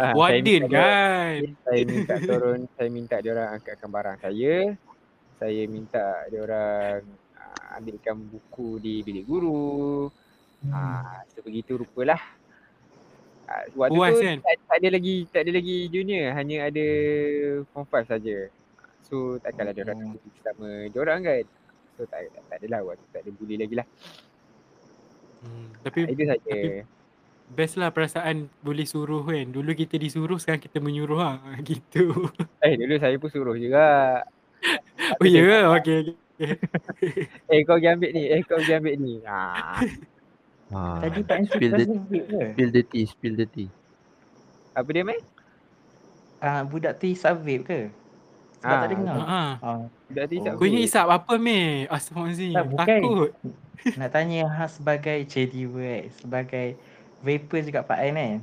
[0.00, 1.36] Ah, saya Warden minta diorang- kan.
[1.68, 4.56] Saya minta turun, saya minta diorang angkatkan barang saya.
[5.36, 7.04] Saya minta diorang
[7.36, 10.08] ah, ambilkan buku di bilik guru.
[10.64, 10.72] Hmm.
[10.72, 12.16] Ah, sebegitu rupalah.
[13.44, 14.38] Ah, waktu Puas tu kan?
[14.40, 16.86] tak, tak ada lagi tak ada lagi junior, hanya ada
[17.68, 18.48] form 5 saja.
[19.06, 20.12] So takkanlah dia orang Hmm.
[20.12, 21.44] tunggu sama dia orang kan.
[21.94, 23.86] So tak tak, tak adalah waktu tu tak ada bully lagi lah.
[25.38, 25.66] Hmm.
[25.70, 26.42] Ah, Tapi itu saja.
[26.44, 26.84] tapi-
[27.46, 29.46] best lah perasaan boleh suruh kan.
[29.46, 31.30] Dulu kita disuruh sekarang kita menyuruh ha.
[31.62, 32.10] Gitu.
[32.58, 33.86] Eh dulu saya pun suruh juga.
[35.20, 35.58] Oh ya ke?
[35.78, 35.98] Okay.
[36.02, 37.12] okay.
[37.46, 39.14] Eh kau pergi ambil ni, eh kau pergi ambil ni.
[39.22, 39.78] Ah,
[40.66, 40.98] Ha.
[40.98, 41.84] Tadi Pak An Spill the,
[42.50, 43.70] spill the tea, spill the tea.
[44.74, 45.22] apa dia mai?
[46.36, 47.80] Ah, budak tu isap vape ke?
[48.62, 49.16] Sebab Ah, tak dengar.
[49.16, 49.40] Ha.
[49.60, 49.78] Ah,
[50.32, 50.58] isap Oh.
[50.58, 51.66] Kau ingat isap apa meh?
[51.90, 52.54] Astaghfirullahalazim.
[52.56, 52.86] Tak, bukan.
[52.86, 53.30] Takut.
[53.94, 56.74] nak tanya ha sebagai JD Word, sebagai
[57.22, 58.36] vapor juga Pak An kan.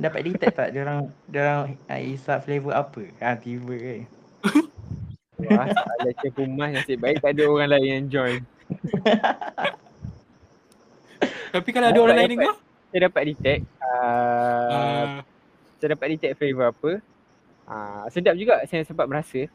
[0.00, 3.02] dapat detect tak dia orang dia orang uh, isap flavor apa?
[3.20, 4.00] Ha tiba kan.
[5.40, 8.40] Wah, soalan Cik Pumas nasib baik tak ada orang lain yang join.
[11.54, 12.54] Tapi kalau ada orang lain dengar,
[12.90, 15.06] Saya dapat detect uh, uh,
[15.78, 16.90] saya dapat detect flavor apa.
[17.70, 19.46] Uh, sedap juga saya sempat merasa.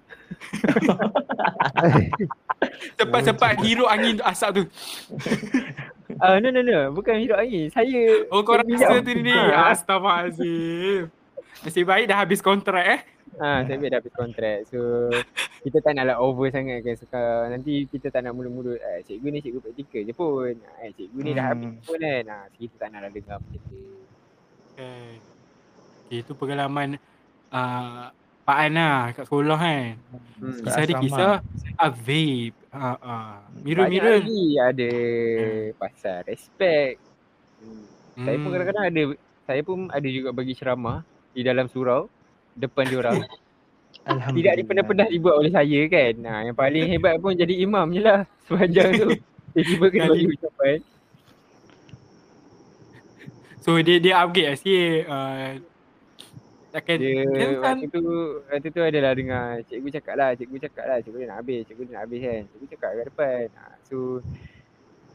[2.96, 4.64] cepat-cepat hirup angin asap tu.
[6.16, 7.68] Uh, no no no, bukan hidup angin.
[7.76, 9.36] Saya Oh kau rasa tu ni.
[9.36, 9.76] Ha.
[9.76, 11.12] Astaghfirullahalazim.
[11.68, 13.02] Nasib baik dah habis kontrak eh.
[13.36, 14.64] Ha, saya ambil dah habis kontrak.
[14.72, 15.12] So
[15.68, 16.96] kita tak nak lah over sangat kan.
[16.96, 20.56] Suka nanti kita tak nak mulut-mulut eh, cikgu ni cikgu praktikal je pun.
[20.56, 21.84] Eh, cikgu ni dah habis Hmm.
[21.84, 22.24] pun kan.
[22.32, 23.84] Ha, so kita tak nak lah dengar macam tu.
[24.76, 25.12] Okay.
[26.08, 26.96] okay itu pengalaman
[27.56, 28.12] uh,
[28.46, 29.92] Pak An lah kat sekolah kan.
[30.38, 30.60] Hmm.
[30.62, 31.34] Kisah dia kisah
[31.82, 32.54] ah, vape.
[32.70, 33.34] Uh, uh.
[33.64, 34.18] Mirul Banyak mirul.
[34.22, 34.92] lagi ada
[35.80, 37.02] pasal respect.
[37.64, 38.26] Hmm.
[38.28, 39.02] Saya pun kadang-kadang ada
[39.50, 41.02] saya pun ada juga bagi ceramah
[41.34, 42.06] di dalam surau
[42.54, 43.26] depan diorang.
[44.06, 44.38] Alhamdulillah.
[44.38, 46.14] Tidak dipernah-pernah dibuat oleh saya kan.
[46.22, 49.10] Nah, yang paling hebat pun jadi imam je lah sepanjang tu.
[49.58, 50.78] Tiba-tiba kena bagi ucapan.
[53.66, 55.02] So dia dia upgrade lah sikit.
[55.10, 55.50] Uh,
[56.76, 58.04] takkan Dia dia kan waktu tu
[58.52, 61.84] waktu tu adalah dengar cikgu cakap lah, cikgu cakap lah, cikgu dia nak habis, cikgu
[61.88, 62.42] dia nak habis kan.
[62.52, 63.46] Cikgu cakap kat depan.
[63.56, 63.98] Ha, so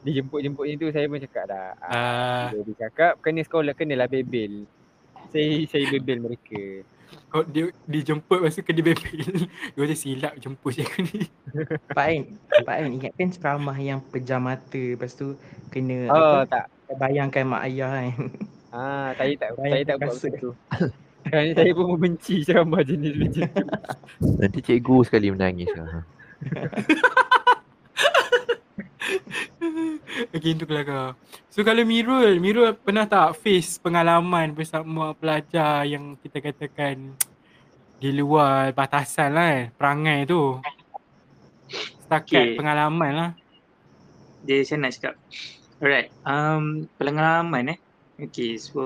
[0.01, 1.69] dijemput-jemputnya tu saya pun cakap dah.
[1.85, 4.65] Ah, uh, Bila dia cakap kena sekolah kenalah bebel.
[5.29, 6.65] Saya saya bebel mereka.
[7.27, 9.19] kau dia dijemput lepas tu kena bebel.
[9.75, 11.21] Dia macam silap jemput cikgu ni.
[11.99, 15.35] Pak Ain, Pak Ain ingatkan ceramah yang pejam mata lepas tu
[15.75, 16.67] kena Oh apa tak.
[17.03, 18.15] bayangkan mak ayah kan.
[18.71, 20.29] Ah, saya tak saya Bayangkan tak buat rasa.
[21.27, 23.67] Kerana saya pun membenci ceramah jenis macam tu.
[24.41, 26.03] Nanti cikgu sekali menangis lah.
[30.31, 31.15] Okay itu kelakar.
[31.53, 37.15] So kalau Mirul, Mirul pernah tak face pengalaman bersama pelajar yang kita katakan
[38.01, 40.57] di luar batasan lah kan, perangai tu.
[42.07, 42.57] Setakat Okay.
[42.57, 43.31] pengalaman lah.
[44.43, 45.15] Dia saya nak cakap.
[45.79, 46.09] Alright.
[46.25, 47.79] Um, pengalaman eh.
[48.29, 48.61] Okay.
[48.61, 48.81] So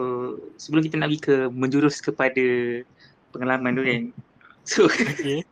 [0.57, 2.45] sebelum kita nak pergi ke menjurus kepada
[3.31, 4.03] pengalaman tu kan.
[4.65, 5.45] So Okay.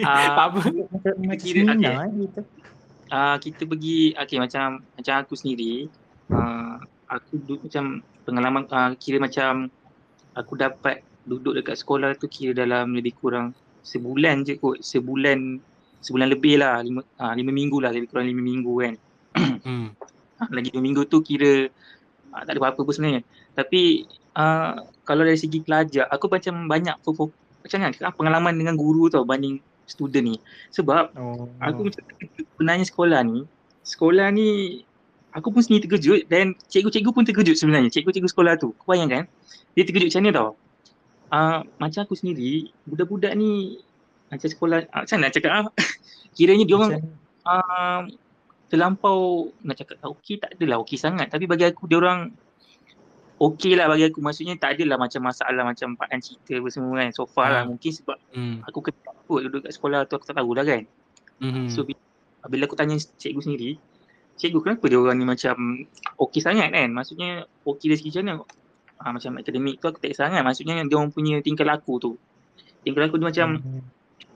[0.00, 0.60] uh, tak apa.
[0.64, 1.94] Macam Kira- okay.
[2.16, 2.40] gitu.
[3.12, 5.92] uh, kita pergi okay macam macam aku sendiri
[6.32, 9.68] uh, aku duduk macam pengalaman uh, kira macam
[10.32, 13.52] aku dapat duduk dekat sekolah tu kira dalam lebih kurang
[13.84, 15.60] sebulan je kot sebulan
[16.00, 18.94] sebulan lebih lah lima, uh, lima minggu lah lebih kurang lima minggu kan
[19.34, 19.92] Hmm.
[20.40, 21.68] Ah, lagi dua minggu tu kira
[22.34, 23.22] uh, tak ada apa-apa pun sebenarnya
[23.54, 29.08] tapi uh, kalau dari segi pelajar aku macam banyak macam mana cakap, pengalaman dengan guru
[29.08, 30.36] tau banding student ni
[30.72, 31.48] sebab Oh.
[31.60, 32.02] Aku macam
[32.36, 33.44] sebenarnya sekolah ni,
[33.84, 34.80] sekolah ni
[35.34, 37.90] aku pun sendiri terkejut dan cikgu-cikgu pun terkejut sebenarnya.
[37.90, 38.72] Cikgu-cikgu sekolah tu.
[38.78, 39.26] Kau bayangkan,
[39.74, 40.50] dia terkejut macam mana tau.
[41.34, 43.82] Uh, macam aku sendiri, budak-budak ni
[44.30, 45.64] macam sekolah, uh, macam nak cakap ah,
[46.36, 46.92] kiranya dia orang
[47.44, 48.00] uh,
[48.66, 49.18] terlampau
[49.60, 52.32] nak cakap tak okey tak adalah okey sangat tapi bagi aku dia orang
[53.36, 56.92] okey lah bagi aku maksudnya tak adalah macam masalah macam Pak An cerita apa semua
[56.96, 57.66] kan so far lah Ah.
[57.66, 58.62] mungkin sebab Hmm.
[58.62, 60.82] aku kena kot duduk kat sekolah tu aku tak tahu lah kan
[61.34, 61.66] Hmm.
[61.66, 61.98] So bila,
[62.46, 63.74] bila aku tanya cikgu sendiri,
[64.36, 65.82] cikgu kenapa dia orang ni macam
[66.16, 66.88] okey sangat kan?
[66.88, 68.34] Maksudnya okey dari segi macam mana?
[68.94, 70.40] Ha, macam akademik tu aku tak sangat.
[70.40, 72.12] Maksudnya dia orang punya tingkah laku tu.
[72.80, 73.82] Tingkah laku dia macam Hmm.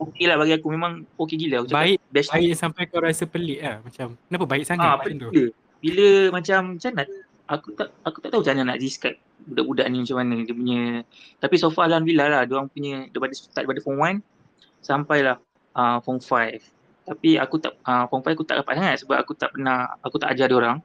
[0.06, 0.68] Okey lah bagi aku.
[0.70, 1.62] Memang okey gila.
[1.62, 3.76] Aku cakap, Baik, best baik sampai kau rasa pelik lah.
[3.82, 5.28] Macam, kenapa baik sangat Ah, macam tu?
[5.30, 5.48] bila,
[5.82, 6.06] bila
[6.38, 7.04] macam macam mana?
[7.48, 9.16] Aku tak aku tak tahu macam mana nak describe
[9.48, 10.80] budak-budak ni macam mana dia punya.
[11.40, 14.20] Tapi so far alhamdulillah lah dia orang punya daripada start daripada form 1
[14.84, 15.36] sampailah
[15.72, 16.60] uh, form 5
[17.08, 20.20] tapi aku tak uh, form 5 aku tak dapat sangat sebab aku tak pernah aku
[20.20, 20.76] tak ajar dia orang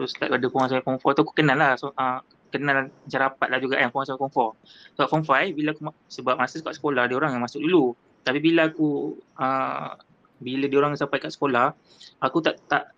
[0.00, 1.72] terus start daripada form 1 sampai form 4 tu aku kenal lah.
[1.76, 5.22] So, uh, kenal macam rapat lah juga kan form 1 sampai form 4 sebab form
[5.28, 7.92] 5 bila aku sebab masa kat sekolah dia orang yang masuk dulu
[8.26, 9.94] tapi bila aku uh,
[10.36, 11.70] bila dia orang sampai kat sekolah
[12.18, 12.90] aku tak tak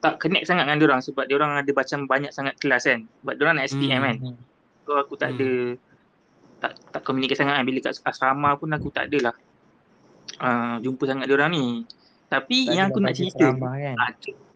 [0.00, 3.04] tak connect sangat dengan diorang sebab diorang ada macam banyak sangat kelas kan.
[3.20, 4.06] Sebab diorang nak SPM Hmm.
[4.08, 4.16] kan.
[4.88, 5.36] So aku tak Hmm.
[5.36, 5.50] ada
[6.60, 7.64] tak tak communicate sangat kan.
[7.68, 9.36] Bila kat asrama pun aku tak adalah
[10.40, 11.84] uh, jumpa sangat diorang ni.
[12.32, 13.96] Tapi Tak yang aku nak cerita ceramah kan.
[14.00, 14.10] ah,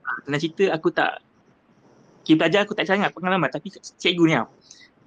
[0.08, 1.20] ah, nak cerita aku tak
[2.24, 3.68] Kira belajar aku tak sangat pengalaman tapi
[4.00, 4.48] cikgu ni tau.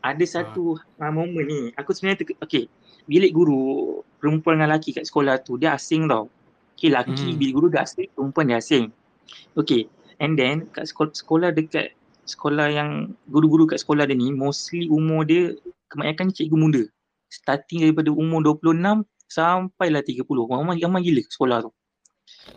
[0.06, 2.70] Ada satu uh, momen ni aku sebenarnya ter- okay
[3.08, 6.28] bilik guru perempuan dengan lelaki kat sekolah tu dia asing tau.
[6.78, 7.40] Okay lelaki Hmm.
[7.40, 8.92] bilik guru dia asing, perempuan dia asing.
[9.58, 9.88] Okay
[10.20, 11.96] and then kat sekolah, sekolah dekat
[12.28, 15.56] sekolah yang guru-guru kat sekolah dia ni mostly umur dia
[15.88, 16.84] kebanyakan cikgu muda.
[17.32, 20.28] Starting daripada umur 26 sampailah 30.
[20.28, 21.72] Ramai ramai gila sekolah tu.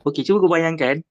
[0.03, 1.03] Okay cuba kau bayangkan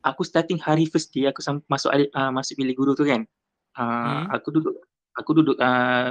[0.00, 3.26] aku starting hari first day aku masuk uh, masuk bilik guru tu kan.
[3.74, 4.34] Uh, Hmm.
[4.34, 4.74] aku duduk
[5.14, 6.10] aku duduk uh,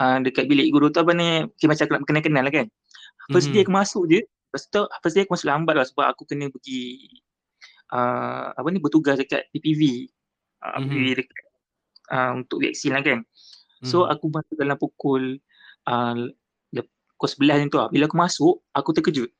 [0.00, 2.66] uh, dekat bilik guru tu apa ni okay, macam aku nak kenal-kenal lah kan.
[3.28, 3.54] First Mhm.
[3.54, 6.48] day aku masuk je, lepas tu first day aku masuk lambat lah sebab aku kena
[6.48, 7.06] pergi
[7.92, 10.08] uh, apa ni bertugas dekat PPV.
[10.64, 10.88] Uh, Mhm.
[10.88, 11.44] PPV dekat
[12.10, 13.20] uh, untuk vaksin lah kan.
[13.84, 14.10] So Mhm.
[14.16, 15.22] aku masuk dalam pukul
[15.86, 16.14] uh,
[17.18, 17.88] pukul 11 macam tu lah.
[17.90, 19.30] Bila aku masuk, aku terkejut.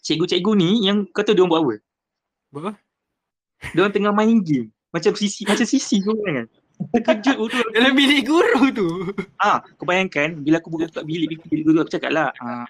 [0.00, 1.74] Cikgu-cikgu ni yang kata dia orang buat apa?
[2.48, 2.72] Buat apa?
[3.72, 4.68] Dia orang tengah main game.
[4.88, 6.48] Macam sisi macam sisi tu kan.
[6.74, 7.66] Terkejut betul.
[7.74, 8.88] Dalam bilik guru tu.
[9.38, 12.66] Ah, kau bayangkan bila aku buka kat bilik bilik, guru aku cakap lah ah,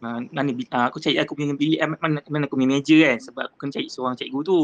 [0.00, 3.16] ah, mana bi- ah, aku cari aku punya bilik mana, mana aku punya meja kan
[3.18, 4.58] sebab aku kena cari seorang cikgu tu.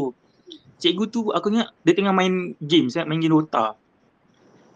[0.77, 3.75] Cikgu tu aku ingat dia tengah main game, saya main game Dota.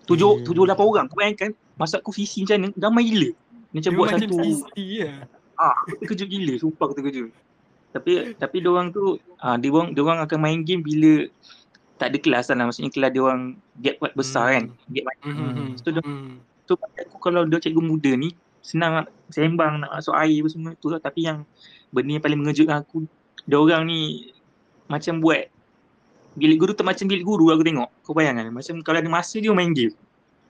[0.10, 0.46] Tujuh, Hmm.
[0.48, 1.06] tujuh lapan orang.
[1.08, 3.30] Kau bayangkan masa aku visi macam mana, ramai gila.
[3.72, 5.18] Macam Dia buat macam satu, sisi lah.
[5.56, 7.30] ah, aku terkejut gila, sumpah aku terkejut.
[7.92, 11.28] Tapi tapi dia orang tu ah dia orang dia orang akan main game bila
[12.02, 13.42] tak ada kelas lah maksudnya kelas dia orang
[13.78, 14.54] gap kuat besar Hmm.
[14.54, 14.64] kan.
[14.90, 15.68] Gap Mhm.
[15.78, 16.34] So, dia- Mhm.
[16.66, 20.50] So pada aku kalau dia cikgu muda ni senang nak sembang nak masuk air apa
[20.50, 20.98] semua tu lah.
[20.98, 21.46] Tapi yang
[21.90, 23.06] benda yang paling mengejutkan aku
[23.44, 24.32] dia orang ni
[24.86, 25.46] macam buat
[26.34, 27.90] bilik guru tu macam bilik guru aku tengok.
[28.02, 29.94] Kau bayangkan macam kalau ada masa dia main game.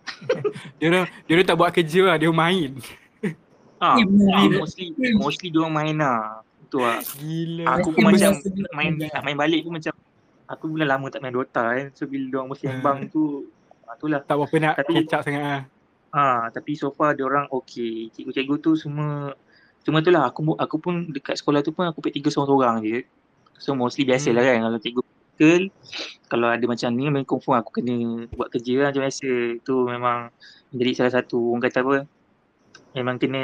[0.78, 2.74] Dia orang dia orang tak buat kerja lah, dia main.
[3.78, 4.86] Ah, Eh, ah mostly
[5.16, 6.42] mostly dia orang main lah.
[6.70, 7.02] Tu lah.
[7.18, 7.64] Gila.
[7.76, 8.32] Aku pun macam
[8.72, 9.94] main nak main balik pun macam
[10.52, 11.88] aku dah lama tak main Dota kan.
[11.94, 13.48] So bila dia orang bersembang tu
[13.86, 14.20] ah, tu lah.
[14.22, 15.62] tak berapa nak Tapi- kecap sangat lah.
[16.12, 18.12] Ha, tapi so far dia orang okey.
[18.12, 19.32] Cikgu-cikgu tu semua
[19.82, 23.00] cuma tu lah aku aku pun dekat sekolah tu pun aku pek tiga seorang-seorang je.
[23.56, 25.02] So mostly biasa lah kan kalau cikgu
[25.40, 25.64] girl
[26.28, 27.96] kalau ada macam ni memang confirm aku kena
[28.30, 29.32] buat kerja lah macam biasa.
[29.64, 30.18] Tu memang
[30.70, 31.96] menjadi salah satu orang kata apa
[32.92, 33.44] memang kena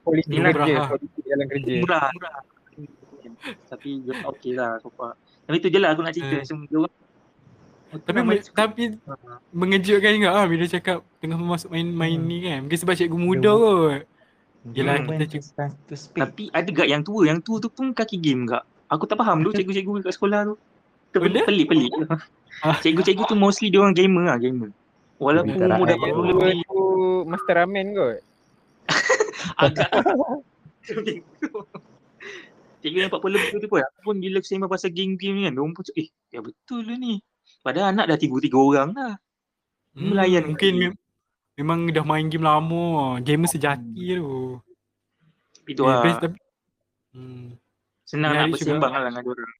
[0.00, 1.72] Politik Yelah, kerja, politik dalam kerja.
[1.84, 2.08] murah.
[3.68, 5.12] tapi dia okey lah so far.
[5.50, 6.46] Tapi tu je lah aku nak cerita Hmm.
[6.46, 6.94] semua dia orang.
[7.90, 8.82] Tapi me- tapi
[9.50, 12.24] mengejutkan juga ah bila cakap tengah masuk main-main Hmm.
[12.24, 12.62] ni kan.
[12.62, 14.06] Mungkin sebab cikgu muda kot.
[14.70, 15.18] Yelah, Hmm.
[15.18, 15.42] kita
[15.90, 16.14] speak.
[16.14, 18.62] Tapi ada gak yang tua, yang tua tu pun kaki game gak.
[18.86, 20.54] Aku tak faham tu cikgu-cikgu kat sekolah tu.
[21.10, 21.90] Pelik-pelik.
[22.62, 22.78] Ah.
[22.78, 24.70] Cikgu-cikgu tu mostly dia orang gamer lah, gamer.
[25.18, 26.14] Walaupun umur dah rakyat.
[26.14, 26.58] 40 Yang lebih,
[27.26, 28.22] master ramen kot.
[29.58, 29.90] agak
[32.80, 35.60] Cikgu yang 40 lebih tu pun, aku pun bila sembang pasal game-game ni kan, dia
[35.60, 37.14] orang pun cakap, eh, ya betul lah ni.
[37.60, 39.14] Padahal anak dah tiga-tiga orang lah.
[39.92, 41.00] Hmm, Melayan mungkin mem-
[41.54, 42.84] memang dah main game lama.
[43.20, 44.56] Gamer sejati tu.
[45.66, 46.00] Itu Eh, lah.
[46.00, 46.38] best tapi
[47.12, 47.46] hmm.
[48.02, 49.52] Senang nak bersembang lah dengan orang.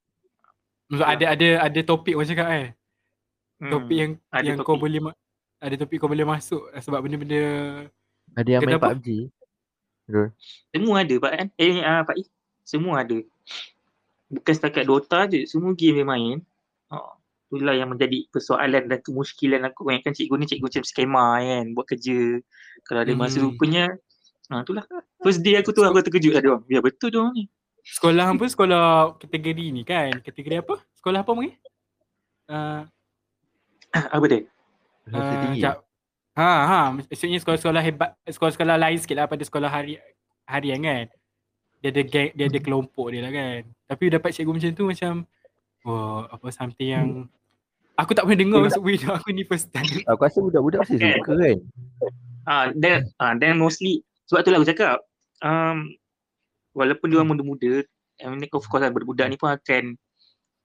[0.89, 2.67] Maksud ada ada ada topik orang cakap eh.
[3.59, 3.71] Hmm.
[3.71, 5.19] Topik yang ada yang kau boleh ma-
[5.59, 7.43] ada topik kau boleh masuk sebab benda-benda
[8.33, 8.81] Ada yang main?
[8.81, 9.09] PUBG.
[10.73, 11.47] Semua ada Pak kan?
[11.55, 12.25] Eh uh, Pak I.
[12.71, 13.19] Semua ada.
[14.31, 16.39] Bukan setakat Dota je, semua game dia main.
[16.87, 17.19] Oh,
[17.51, 19.91] itulah yang menjadi persoalan dan kemuskilan aku.
[19.91, 22.39] Kan cikgu ni cikgu macam skema kan, buat kerja.
[22.87, 23.51] Kalau ada masa Hmm.
[23.51, 23.91] rupanya,
[24.47, 24.87] ha, itulah.
[25.19, 26.65] First day aku tu aku terkejut lah dia orang.
[26.71, 27.45] Ya betul dia orang ni.
[27.81, 28.85] sekolah apa sekolah
[29.19, 30.23] kategori ni kan.
[30.23, 30.79] Kategori apa?
[30.95, 31.57] Sekolah apa mungkin?
[32.47, 32.85] Uh,
[34.15, 34.41] apa dia?
[35.11, 35.83] Uh, jap.
[36.39, 39.99] Ha ha maksudnya sekolah-sekolah hebat sekolah-sekolah lain sikit lah pada sekolah hari
[40.47, 41.07] harian kan.
[41.81, 43.61] Dia ada geng, dia ada kelompok dia lah kan.
[43.89, 45.13] Tapi dapat cikgu macam tu macam
[45.81, 47.09] wah apa something yang
[47.97, 49.89] aku tak pernah dengar masuk hidup aku ni first time.
[50.13, 51.59] Aku rasa budak-budak mesti suka kan.
[52.49, 54.97] Ah, then ah, then mostly sebab tu lah aku cakap
[55.45, 55.91] um,
[56.73, 57.85] walaupun dia orang muda-muda
[58.21, 59.97] I mean, of course lah budak ni pun akan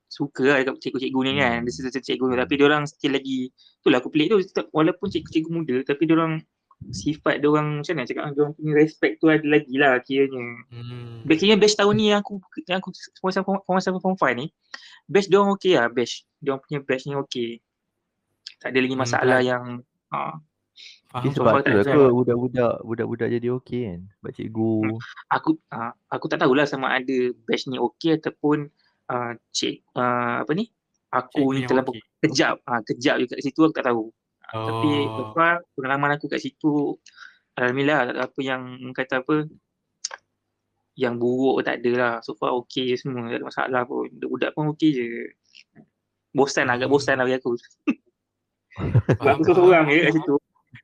[0.06, 3.50] suka lah dekat cikgu-cikgu ni kan dia satu cikgu tapi dia orang still lagi
[3.82, 4.38] tu lah aku pelik tu
[4.72, 6.46] walaupun cikgu-cikgu muda tapi dia orang
[6.92, 8.08] sifat dia orang macam mana?
[8.08, 10.46] Cakap dia orang punya respect tu ada lagi lah kiranya.
[10.70, 11.26] Hmm.
[11.26, 14.48] Basically batch tahun ni yang aku yang aku form form form form, form 5 ni
[15.10, 17.50] batch dia orang okey lah batch dia orang punya batch ni okey
[18.60, 19.64] tak ada lagi Hmm, masalah tak- yang
[20.10, 20.36] ah,
[21.08, 21.32] Faham.
[21.32, 24.00] Sebab tu lah ke budak-budak budak-budak jadi okey kan.
[24.20, 24.76] Sebab cikgu.
[25.32, 27.18] Aku uh, aku tak tahulah sama ada
[27.48, 28.68] batch ni okey ataupun
[29.08, 30.68] uh, cik uh, apa ni?
[31.16, 32.04] Aku Cikgu ni terlalu okey.
[32.28, 32.60] kejap.
[32.68, 34.12] Ah uh, kejap juga kat situ aku tak tahu
[34.56, 34.68] oh.
[34.72, 36.96] tapi lepas pengalaman aku kat situ
[37.60, 38.62] alhamdulillah tak ada apa yang
[38.96, 39.36] kata apa
[40.96, 44.08] yang buruk tak ada lah so far okey je semua tak ada masalah pun.
[44.16, 45.08] Budak-budak pun okey je.
[46.32, 47.60] Bosan agak bosan lah bagi aku.
[49.20, 50.36] Sebab aku seorang je kat situ.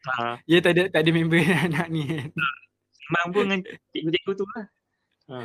[0.07, 2.27] Ha, Ya tak ada tak ada member anak ni.
[2.95, 3.59] Sembang pun dengan
[3.91, 4.65] cikgu-cikgu tu lah.
[5.31, 5.37] Ha.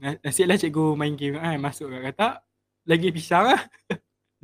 [0.00, 1.36] Na- Nasiblah cikgu main game.
[1.36, 2.40] Kan masuk kat kata
[2.88, 3.60] lagi pisang lah.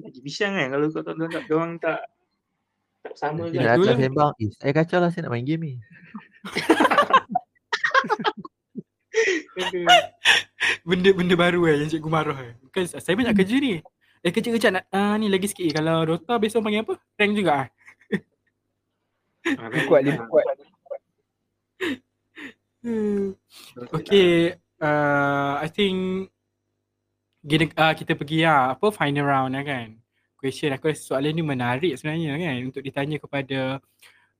[0.05, 0.68] lagi bisang kan?
[0.68, 2.01] Kalau kau tak tak dia orang tak
[3.03, 3.98] tak sama kan datang Itulah.
[3.98, 5.74] sembang, eh saya kacau lah saya nak main game ni.
[10.88, 12.55] Benda-benda baru eh yang cikgu marah eh.
[12.62, 13.82] Bukan saya banyak kerja ni.
[14.22, 16.94] Eh kerja-kerja nak ah, ni lagi sikit kalau Dota besok panggil apa?
[17.18, 17.68] Rank juga ah.
[19.42, 20.46] Ha, Kuat lima kuat.
[22.86, 23.34] Hmm.
[23.98, 26.30] Okay, uh, I think
[27.42, 30.01] gini, uh, kita pergi lah, apa final round lah kan.
[30.43, 30.74] Question.
[30.74, 33.78] Aku rasa soalan ni menarik sebenarnya kan untuk ditanya kepada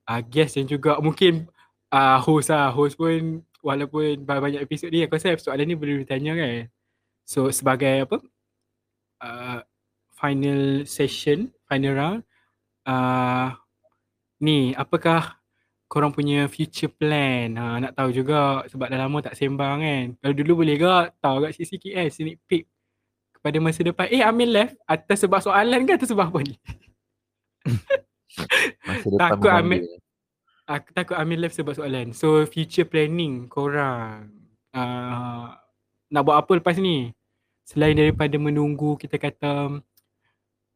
[0.03, 1.47] uh, guest dan juga mungkin
[1.95, 2.75] uh, host lah.
[2.75, 6.67] Host pun walaupun banyak episod ni aku rasa soalan ni boleh ditanya kan.
[7.23, 8.17] So sebagai apa?
[9.23, 9.59] Uh,
[10.11, 12.21] final session, final round.
[12.83, 13.55] Uh,
[14.43, 15.39] ni apakah
[15.87, 17.55] korang punya future plan?
[17.55, 20.05] Ha, nak tahu juga sebab dah lama tak sembang kan.
[20.19, 21.15] Kalau dulu boleh ke?
[21.23, 22.72] Tahu kat sikit-sikit eh sneak peek
[23.43, 24.07] kepada masa depan.
[24.07, 24.79] Eh Amir left.
[24.87, 26.55] Atas sebab soalan ke atau sebab apa ni?
[28.87, 29.99] Masa depan Takut ambil-
[30.63, 32.15] aku takut Amir left sebab soalan.
[32.15, 34.31] So future planning korang.
[34.71, 35.51] Uh,
[36.07, 37.11] nak buat apa lepas ni?
[37.67, 39.83] Selain daripada menunggu kita kata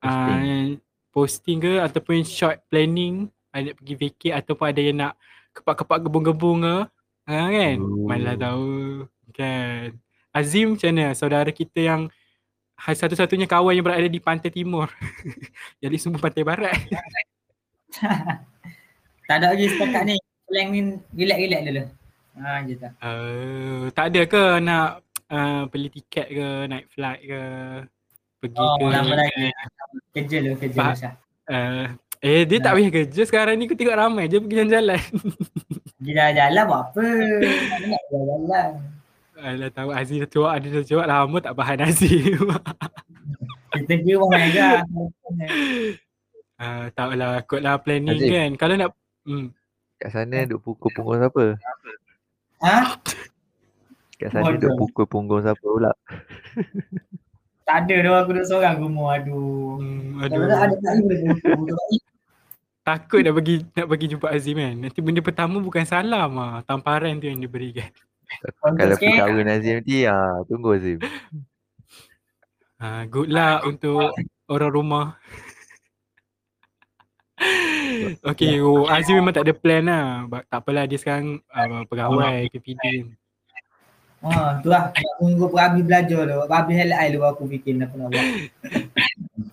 [0.04, 0.44] Posting.
[0.44, 0.68] uh,
[1.16, 5.14] posting ke ataupun short planning ada pergi vacate ataupun ada yang nak
[5.56, 6.78] kepak-kepak gebung-gebung ke?
[7.32, 7.76] Ha, kan?
[7.80, 8.12] Oh.
[8.12, 9.96] mana tahu kan?
[10.36, 11.16] Azim macam mana?
[11.16, 12.02] Saudara kita yang
[12.78, 14.88] satu-satunya kawan yang berada di pantai timur
[15.84, 16.78] jadi semua pantai barat
[19.28, 20.16] Tak ada lagi setakat ni.
[20.48, 20.80] Slang ni
[21.12, 21.84] relax-relax dulu.
[22.38, 22.50] Ha
[23.04, 27.42] uh, tak ada ke nak uh, beli tiket ke naik flight ke
[28.40, 29.52] pergi Oh, ke lama lagi.
[30.16, 31.14] Kerja dulu, kerja dulu Syah.
[31.52, 31.86] uh,
[32.24, 35.02] eh dia tak payah kerja sekarang ni aku tengok ramai je pergi jalan-jalan
[36.00, 37.04] Pergi jalan-jalan buat apa?
[37.92, 38.70] Nak jalan-jalan.
[39.38, 42.42] Alah tahu Azim dah jawab, ada dah jawab lama tak bahan Azim.
[43.78, 44.68] Kita kira orang aja.
[46.58, 48.34] uh, tak lah, kot lah planning Azim.
[48.34, 48.52] kan.
[48.58, 48.90] Kalau nak,
[49.30, 49.54] hmm,
[49.98, 51.58] Kat sana duk pukul punggung siapa?
[52.62, 52.78] Ha?
[54.22, 55.92] Kat sana duk pukul punggung siapa pula?
[57.68, 59.20] Tak ada dah aku duduk seorang rumah.
[59.20, 59.76] Aduh.
[59.84, 60.48] hmm ada aduh.
[60.48, 61.52] tak ada boleh buku.
[62.88, 64.76] Takut nak bagi nak bagi jumpa Azim kan.
[64.88, 67.92] Nanti benda pertama bukan salam ah, tamparan tu yang diberikan.
[68.62, 71.00] Kalau pergi kahwin Azim nanti, ah, tunggu Azim.
[72.78, 74.14] Uh, good luck untuk
[74.48, 75.08] orang rumah.
[78.26, 80.26] Okay, oh, Azim memang tak ada plan lah.
[80.26, 83.14] But, tak apalah dia sekarang uh, pegawai ke PD.
[84.26, 84.90] Ha, tu lah.
[85.22, 86.38] Tunggu Perabi belajar tu.
[86.50, 88.28] Perabi helak air aku fikir apa nak buat.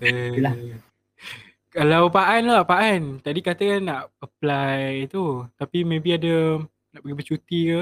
[0.01, 0.55] Itulah.
[0.57, 0.81] Eh,
[1.77, 3.03] kalau Pak An lah, Pak An.
[3.21, 5.45] Tadi kata kan nak apply tu.
[5.61, 7.81] Tapi maybe ada nak pergi bercuti ke.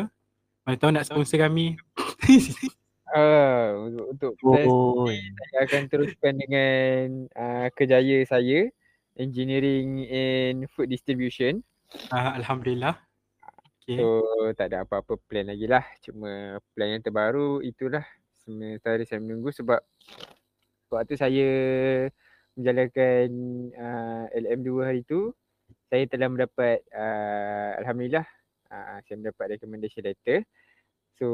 [0.62, 1.74] Mana tahu nak sponsor kami.
[3.12, 8.72] Ah, untuk, untuk Oh, saya akan teruskan dengan uh, kerjaya saya
[9.20, 11.60] engineering in food distribution.
[12.08, 12.96] uh, Alhamdulillah.
[13.84, 14.00] Okay.
[14.00, 14.24] So
[14.56, 15.84] tak ada apa-apa plan lagi lah.
[16.00, 18.00] Cuma plan yang terbaru itulah
[18.32, 19.84] sementara saya menunggu sebab
[20.88, 21.48] waktu saya
[22.56, 23.28] menjalankan
[23.76, 25.36] uh, LM2 hari tu
[25.92, 28.24] saya telah mendapat uh, Alhamdulillah
[28.72, 30.40] uh, saya mendapat recommendation letter.
[31.14, 31.26] So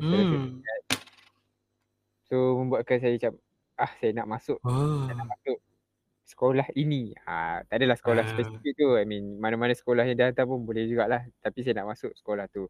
[0.00, 0.58] saya rasa Hmm.
[2.24, 3.32] so membuatkan saya macam
[3.76, 5.04] ah saya nak masuk Oh.
[5.04, 5.58] saya nak masuk
[6.24, 7.16] sekolah ini.
[7.24, 8.30] Ha, tak adalah sekolah Ah.
[8.32, 8.88] spesifik tu.
[8.96, 11.24] I mean mana-mana sekolah yang dia hantar pun boleh jugalah.
[11.40, 12.68] Tapi saya nak masuk sekolah tu.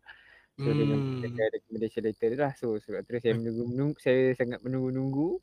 [0.59, 0.79] So hmm.
[0.79, 1.21] dengan Hmm.
[1.23, 2.53] dengan recommendation letter lah.
[2.55, 5.39] So sebab tu saya menunggu, menunggu saya sangat menunggu-nunggu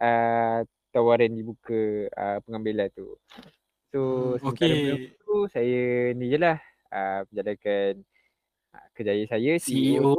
[0.00, 0.58] uh,
[0.90, 1.80] tawaran dibuka
[2.12, 3.16] uh, pengambilan tu.
[3.88, 4.00] So
[4.36, 5.16] Hmm, sementara okay.
[5.20, 5.80] tu saya
[6.12, 6.58] ni je lah
[6.90, 8.02] uh, menjalankan
[8.74, 9.62] uh, kerjaya saya CEO.
[9.62, 10.14] CEO.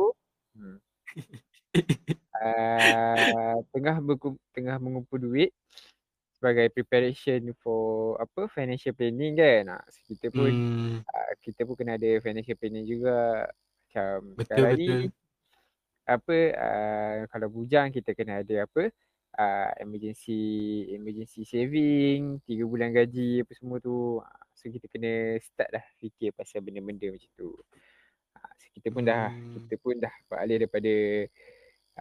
[0.58, 0.78] Hmm.
[2.42, 5.52] uh, tengah berkum, tengah mengumpul duit
[6.36, 9.78] sebagai preparation for apa financial planning kan.
[9.78, 10.98] Ha, so kita pun Hmm.
[11.06, 13.46] uh, kita pun kena ada financial planning juga.
[13.92, 15.04] Macam Betul, sekarang ni betul.
[16.08, 18.90] apa uh, kalau bujang kita kena ada apa
[19.38, 20.42] uh, emergency
[20.92, 24.20] emergency saving, tiga bulan gaji apa semua tu.
[24.20, 27.52] Uh, so kita kena start dah fikir pasal benda-benda macam tu.
[28.36, 29.54] Uh, so kita pun dah Hmm.
[29.62, 30.94] kita pun dah beralih daripada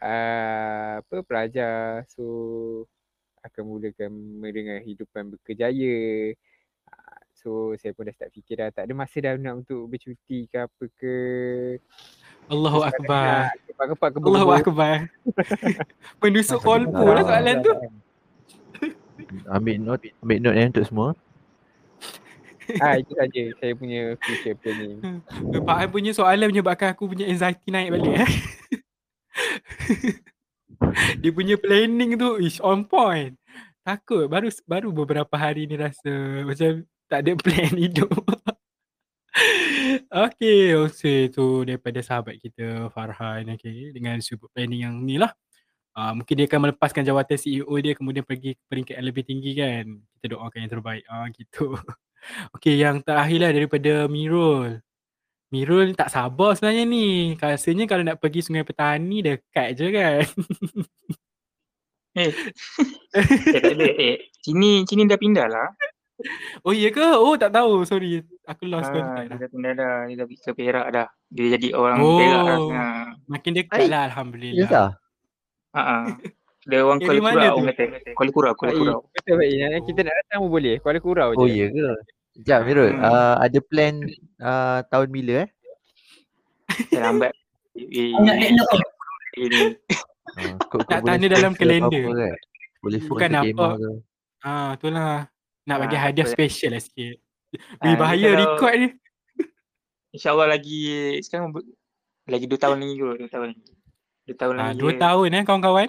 [0.00, 2.24] uh, apa pelajar so
[3.40, 4.12] akan mulakan
[4.52, 6.36] dengan hidupan berkerjaya.
[6.84, 10.44] Ah, So saya pun dah start fikir dah tak ada masa dah nak untuk bercuti
[10.44, 11.16] ke apa ke.
[12.52, 13.48] Allahu Akbar.
[13.48, 14.60] nak Kepak-kepak ke Allahu bawah.
[14.60, 14.96] Akbar.
[16.20, 17.32] Menusuk kolbu lah dalam.
[17.32, 17.72] soalan tu.
[19.56, 21.08] ambil note, ambil note eh untuk semua.
[22.76, 25.00] Ah itu saja saya punya future planning.
[25.64, 28.30] Pak An punya soalan menyebabkan aku punya anxiety naik balik eh.
[31.24, 33.32] Dia punya planning tu is on point.
[33.80, 38.12] Takut baru baru beberapa hari ni rasa macam tak ada plan hidup.
[40.26, 45.30] Okay, okay tu daripada sahabat kita Farhan okay, dengan sudut planning yang ni lah.
[45.90, 49.52] Uh, mungkin dia akan melepaskan jawatan CEO dia kemudian pergi ke peringkat yang lebih tinggi
[49.58, 49.84] kan.
[50.18, 51.04] Kita doakan yang terbaik.
[51.06, 51.74] Ah uh, gitu.
[52.54, 54.78] okay, yang terakhir lah daripada Mirul.
[55.50, 57.34] Mirul tak sabar sebenarnya ni.
[57.34, 60.22] Rasanya kalau nak pergi Sungai Petani dekat je kan.
[62.18, 62.34] Eh,
[63.54, 63.86] tak ada.
[63.86, 65.68] Eh, sini, sini dah pindah lah.
[66.60, 67.00] Oh iya ke?
[67.02, 67.82] Oh tak tahu.
[67.82, 68.20] Sorry.
[68.44, 69.38] Aku lost Ah, contact dia dah.
[69.38, 69.94] dah pindah dah.
[70.04, 71.06] Dia dah pergi ke Perak dah.
[71.28, 72.16] Dia jadi orang Oh.
[72.16, 72.58] Perak dah.
[72.70, 72.84] Ha.
[73.26, 74.68] Makin dekat Ai, lah Ya Alhamdulillah.
[74.68, 74.88] tak?
[75.70, 75.80] Ha.
[75.80, 75.96] ha.
[76.62, 77.84] Dia orang Kuala Kurau orang kata.
[78.12, 78.98] Kuala Kurau, Kuala Kurau.
[79.10, 79.52] betul baik.
[79.54, 80.74] Yang kita nak datang pun boleh.
[80.78, 81.38] Kuala Kurau je.
[81.38, 81.86] Oh ya ke?
[82.30, 83.02] Sekejap Mirul, Hmm.
[83.02, 83.94] uh, ada plan
[84.38, 85.48] uh, tahun bila eh?
[86.90, 87.32] Dah lambat.
[88.20, 88.70] Nak elok.
[89.36, 89.62] ini.
[90.30, 92.06] Uh, kau, Tak tanda dalam kalender.
[92.78, 93.48] Boleh Bukan kita apa.
[93.50, 93.90] kemah ke?
[94.40, 95.26] Ah, tu lah.
[95.70, 97.14] Nak bagi Ah, hadiah special lah sikit.
[97.78, 98.88] Ah, Weh bahaya kalau- record ni.
[100.14, 100.80] InsyaAllah lagi
[101.22, 101.54] sekarang
[102.26, 103.62] lagi 2 tahun lagi kot, 2 tahun lagi.
[104.24, 104.78] 2 tahun Ah, lagi.
[104.78, 104.98] dua je.
[104.98, 105.88] tahun eh kawan-kawan.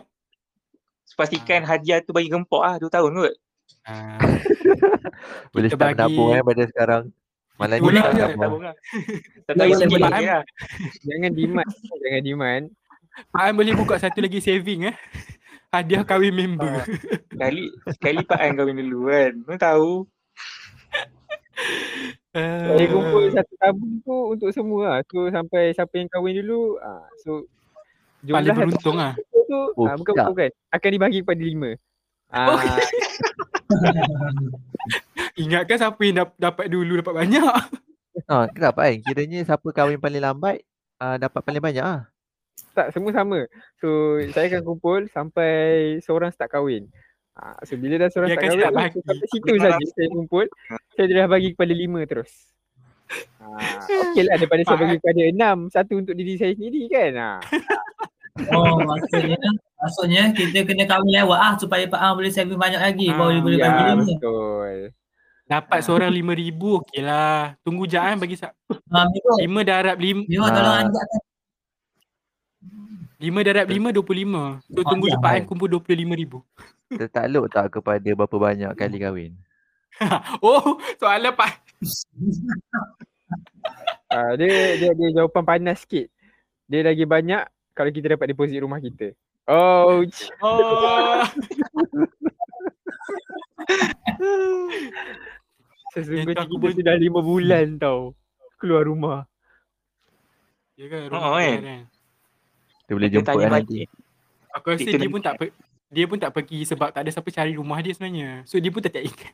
[1.12, 3.34] Pastikan hadiah tu bagi gempok ah 2 tahun kot.
[3.84, 4.18] Ah,
[5.54, 7.04] Boleh start bagi- menabung eh pada sekarang.
[7.58, 8.62] Malam ni Boleh tak menabung.
[8.64, 8.76] Lah.
[9.44, 10.44] Tak Boleh, tahu balik lah.
[11.04, 11.70] Jangan demand.
[12.00, 12.64] Jangan demand.
[13.28, 14.96] Pak An boleh buka satu lagi saving eh.
[15.72, 16.84] Hadiah kahwin member.
[17.32, 19.32] Sekali sekali Pak An kahwin dulu kan.
[19.48, 19.92] Kau tahu.
[22.32, 22.76] Ah.
[22.76, 25.00] Saya kumpul satu tabung tu untuk semua lah.
[25.08, 26.76] So sampai siapa yang kahwin dulu.
[26.80, 27.48] Ah, so
[28.22, 29.16] Paling beruntung ah.
[29.18, 30.28] tu Oh, ah, bukan tak.
[30.32, 30.50] bukan.
[30.72, 31.76] Akan dibagi kepada lima.
[32.32, 32.56] Ah,
[35.42, 37.44] Ingatkan siapa yang dap- dapat dulu dapat banyak.
[38.28, 38.96] Ha, kenapa kan?
[39.04, 40.64] Kiranya siapa kahwin paling lambat
[41.00, 42.11] uh, dapat paling banyak ah.
[42.72, 43.40] Tak semua sama.
[43.78, 43.88] So
[44.30, 45.52] saya akan kumpul sampai
[46.00, 46.88] seorang start kahwin.
[47.32, 49.00] Ah, so bila dah seorang Dia start kahwin, bagi.
[49.02, 50.46] sampai situ saja saya kumpul.
[50.92, 52.32] Saya dah bagi kepada lima terus.
[53.38, 53.60] Ah,
[54.10, 55.58] okey lah daripada saya bagi kepada enam.
[55.68, 57.12] Satu untuk diri saya sendiri kan.
[57.14, 57.40] Ah.
[58.50, 59.36] Oh maksudnya
[59.78, 63.30] maksudnya kita kena kahwin lewat ah supaya Pak Ang boleh saving banyak lagi Ah, baru
[63.30, 64.04] dia boleh Ya, bagi lima.
[64.08, 64.74] betul.
[65.44, 67.60] Dapat seorang lima ribu okey lah.
[67.60, 68.56] Tunggu je kan bagi sa-
[68.88, 69.04] Ah,
[69.38, 70.24] lima darab lima.
[70.24, 70.50] Miro Ah.
[70.50, 71.22] tolong anjakkan.
[73.22, 74.44] Lima darab lima dua puluh lima.
[74.66, 75.46] So Ah, tunggu je ya, Pak An baik.
[75.46, 76.42] kumpul dua puluh lima ribu.
[77.00, 79.34] Tertakluk tak kepada berapa banyak kali kahwin?
[80.42, 81.52] Oh soalan Pak
[84.10, 86.10] Ah, dia dia dia jawapan panas sikit.
[86.66, 89.14] Dia lagi banyak kalau kita dapat deposit rumah kita.
[89.46, 90.04] Oh,
[90.42, 91.24] Oh.
[95.92, 98.16] sesungguhnya kita pun- sudah lima bulan tau
[98.58, 99.20] keluar rumah.
[100.76, 101.60] Ya kan Oh, rumah kan?
[101.62, 101.82] kan.
[102.92, 103.64] Kita boleh jemput kan balik.
[103.64, 103.80] nanti.
[104.52, 105.56] Aku rasa dia lagi- pun tak pe-
[105.88, 108.44] dia pun tak pergi sebab tak ada siapa cari rumah dia sebenarnya.
[108.44, 109.32] So dia pun tak tak ingat.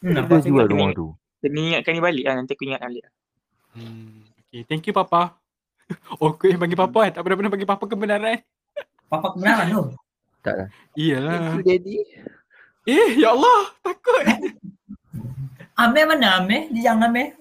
[0.00, 0.96] Hmm, Kita nampak jual rumah ni.
[0.96, 1.06] tu.
[1.38, 2.34] Kena ingatkan ni balik lah.
[2.34, 3.04] Nanti aku ingat balik.
[3.70, 4.24] Hmm.
[4.42, 5.36] Okay, thank you papa.
[6.24, 7.12] Okey yang panggil papa kan.
[7.12, 8.36] Tak pernah-pernah panggil papa kebenaran.
[9.06, 9.82] Papa kebenaran tu.
[10.40, 10.68] Tak lah.
[10.94, 11.36] Iyalah.
[11.36, 11.96] Thank you daddy.
[12.84, 14.24] Eh, ya Allah, takut.
[15.82, 16.68] Amir mana Amir?
[16.70, 17.36] Dia jangan Amir.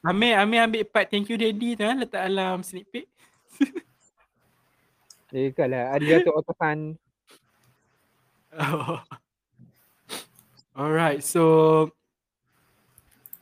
[0.00, 1.96] Amir, Amir ambil part thank you daddy tu kan.
[1.96, 3.08] Letak dalam sneak peek.
[5.36, 6.96] Eh kalau ada Datuk Otosan
[8.56, 8.96] Oh.
[10.72, 11.44] Alright, so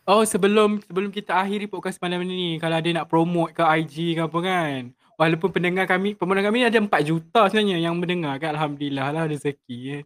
[0.03, 4.23] Oh sebelum sebelum kita akhiri podcast malam ni kalau ada nak promote ke IG ke
[4.27, 4.81] apa kan
[5.17, 9.79] Walaupun pendengar kami, pendengar kami ada 4 juta sebenarnya yang mendengar kan Alhamdulillah lah rezeki
[9.97, 10.03] eh.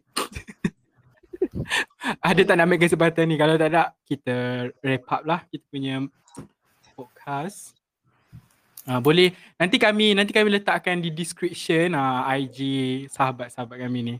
[2.29, 4.35] ada tak nak ambil kesempatan ni kalau tak ada kita
[4.85, 5.95] wrap up lah kita punya
[6.93, 7.80] podcast
[8.91, 12.59] Uh, boleh nanti kami nanti kami letakkan di description uh, IG
[13.07, 14.15] sahabat-sahabat kami ni.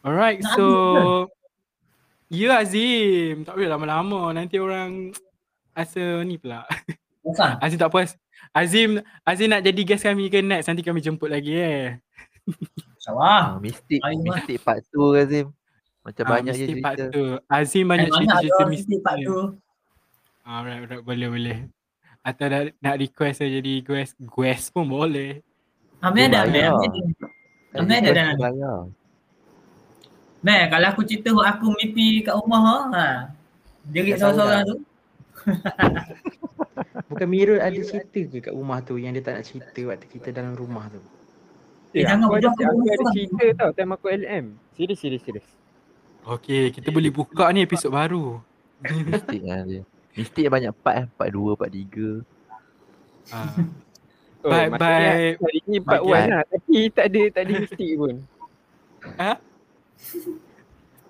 [0.00, 0.66] Alright, Nak so
[2.30, 5.10] Ya Azim, tak boleh lama-lama nanti orang
[5.70, 6.62] rasa ni pula.
[7.20, 7.58] Bukan.
[7.64, 8.14] Azim tak puas.
[8.50, 11.98] Azim Azim nak jadi guest kami ke next nanti kami jemput lagi eh.
[12.94, 13.26] InsyaAllah.
[13.26, 14.14] Ah, mistik, Mat.
[14.38, 15.50] mistik part tu Azim.
[16.02, 17.10] Macam Ah, banyak je part cerita.
[17.10, 17.24] tu.
[17.48, 19.00] Azim banyak Banyak cerita-cerita ada mistik.
[19.00, 19.38] part tu.
[20.44, 21.58] Alright, alright, boleh boleh.
[22.24, 25.44] Atau nak, nak request saya jadi guest, guest pun boleh.
[26.00, 26.72] Amir ada Amir.
[27.76, 28.08] Amir ada.
[28.08, 28.36] Ada dalam.
[28.40, 28.78] Bayar.
[30.40, 33.06] Mer, kalau aku cerita hok aku mimpi kat rumah ha.
[33.92, 34.68] Jerit seorang-seorang dah.
[34.68, 34.76] tu.
[37.12, 40.28] Bukan Mirul ada cerita ke kat rumah tu yang dia tak nak cerita waktu kita
[40.32, 41.00] dalam rumah tu?
[41.94, 43.12] Eh, Eh, jangan aku ada, bodoh, aku ada bodoh.
[43.12, 44.44] cerita tau time aku LM.
[44.74, 45.48] Serius, serius, serius.
[46.24, 48.40] Okay, kita boleh buka ni episod baru.
[48.82, 49.84] Mistik lah dia.
[50.14, 51.06] Mistik banyak part eh.
[51.18, 52.22] Part 2, part 3.
[53.34, 53.50] Ah.
[54.44, 55.34] Oh, Bye, bye.
[55.40, 56.42] Hari ni part Bye, 1 lah.
[56.46, 58.14] Tapi tak ada, tak ada mistik pun.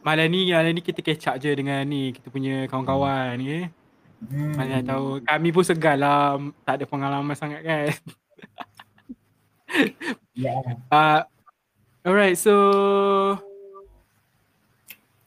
[0.05, 3.67] Malam ni, malam ni kita catch up je dengan ni, kita punya kawan-kawan ni.
[4.25, 4.57] Hmm.
[4.57, 7.89] Mana tahu, kami pun segar lah, tak ada pengalaman sangat kan.
[10.35, 10.55] Ya.
[10.91, 11.23] Uh,
[12.07, 12.55] alright, so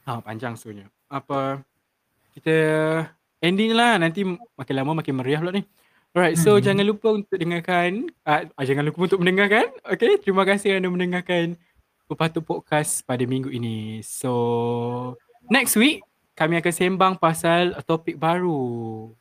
[0.08, 0.88] ah panjang sebenarnya.
[1.12, 1.64] Apa
[2.32, 2.56] kita
[3.40, 4.26] ending lah nanti
[4.56, 5.64] makin lama makin meriah pula ni.
[6.16, 6.64] Alright, so Hmm.
[6.66, 8.10] jangan lupa untuk dengarkan.
[8.26, 9.70] Uh, jangan lupa untuk mendengarkan.
[9.86, 11.54] Okay, terima kasih kerana mendengarkan
[12.08, 14.02] Pepatu Podcast pada minggu ini.
[14.02, 14.32] So,
[15.46, 16.02] next week
[16.34, 19.12] kami akan sembang pasal topik baru.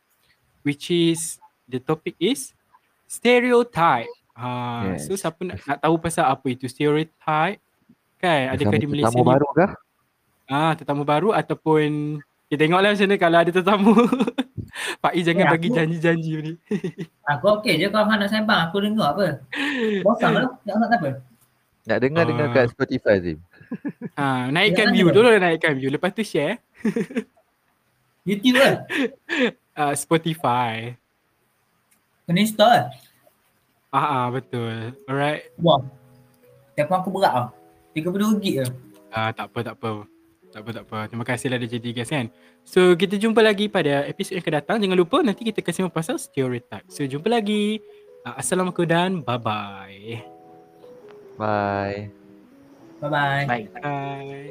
[0.65, 1.37] Which is,
[1.69, 2.57] the topic is
[3.05, 4.09] stereotype.
[4.33, 4.49] Ha,
[4.95, 5.09] Yes.
[5.09, 7.61] So, siapa nak, nak tahu pasal apa itu stereotype?
[8.17, 9.71] Kan, adakah di Malaysia tetamu ni baru kah?
[10.47, 13.95] Ah, tetamu baru ataupun kita tengoklah macam mana kalau ada tetamu.
[15.03, 16.53] Pak I jangan Eh, bagi aku- janji-janji ni.
[17.33, 18.61] Aku okey je kalau hang nak sembang.
[18.67, 19.43] Aku dengar apa.
[20.01, 20.47] Bosan lah.
[20.63, 21.11] Nak nak apa?
[21.85, 22.53] Nak dengar dengar Ah.
[22.53, 23.39] kat Spotify Zim.
[24.15, 26.63] Ha, naikkan Jangan view dulu naikkan view lepas tu share
[28.29, 28.71] YouTube ke?
[29.75, 30.95] uh, Spotify.
[32.25, 32.83] Kena install ke?
[33.89, 34.95] Ah, ah betul.
[35.05, 35.51] Alright.
[35.59, 35.83] Wah.
[36.75, 37.47] Telefon aku berat tau.
[37.95, 38.67] 32 gig ke?
[39.09, 40.05] Ah, tak apa tak apa.
[40.57, 40.99] Tak apa tak apa.
[41.13, 42.33] Terima kasihlah dah jadi guys kan.
[42.65, 44.81] So kita jumpa lagi pada episod yang akan datang.
[44.81, 46.89] Jangan lupa nanti kita kasih pasal stereotype.
[46.89, 47.85] So jumpa lagi.
[48.25, 50.25] Uh, Assalamualaikum dan bye bye.
[51.37, 52.09] Bye.
[53.05, 53.45] Bye-bye.
[53.45, 53.69] Baik.
[53.85, 54.49] Bye.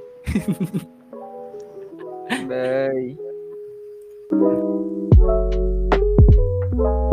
[6.69, 7.09] Bye.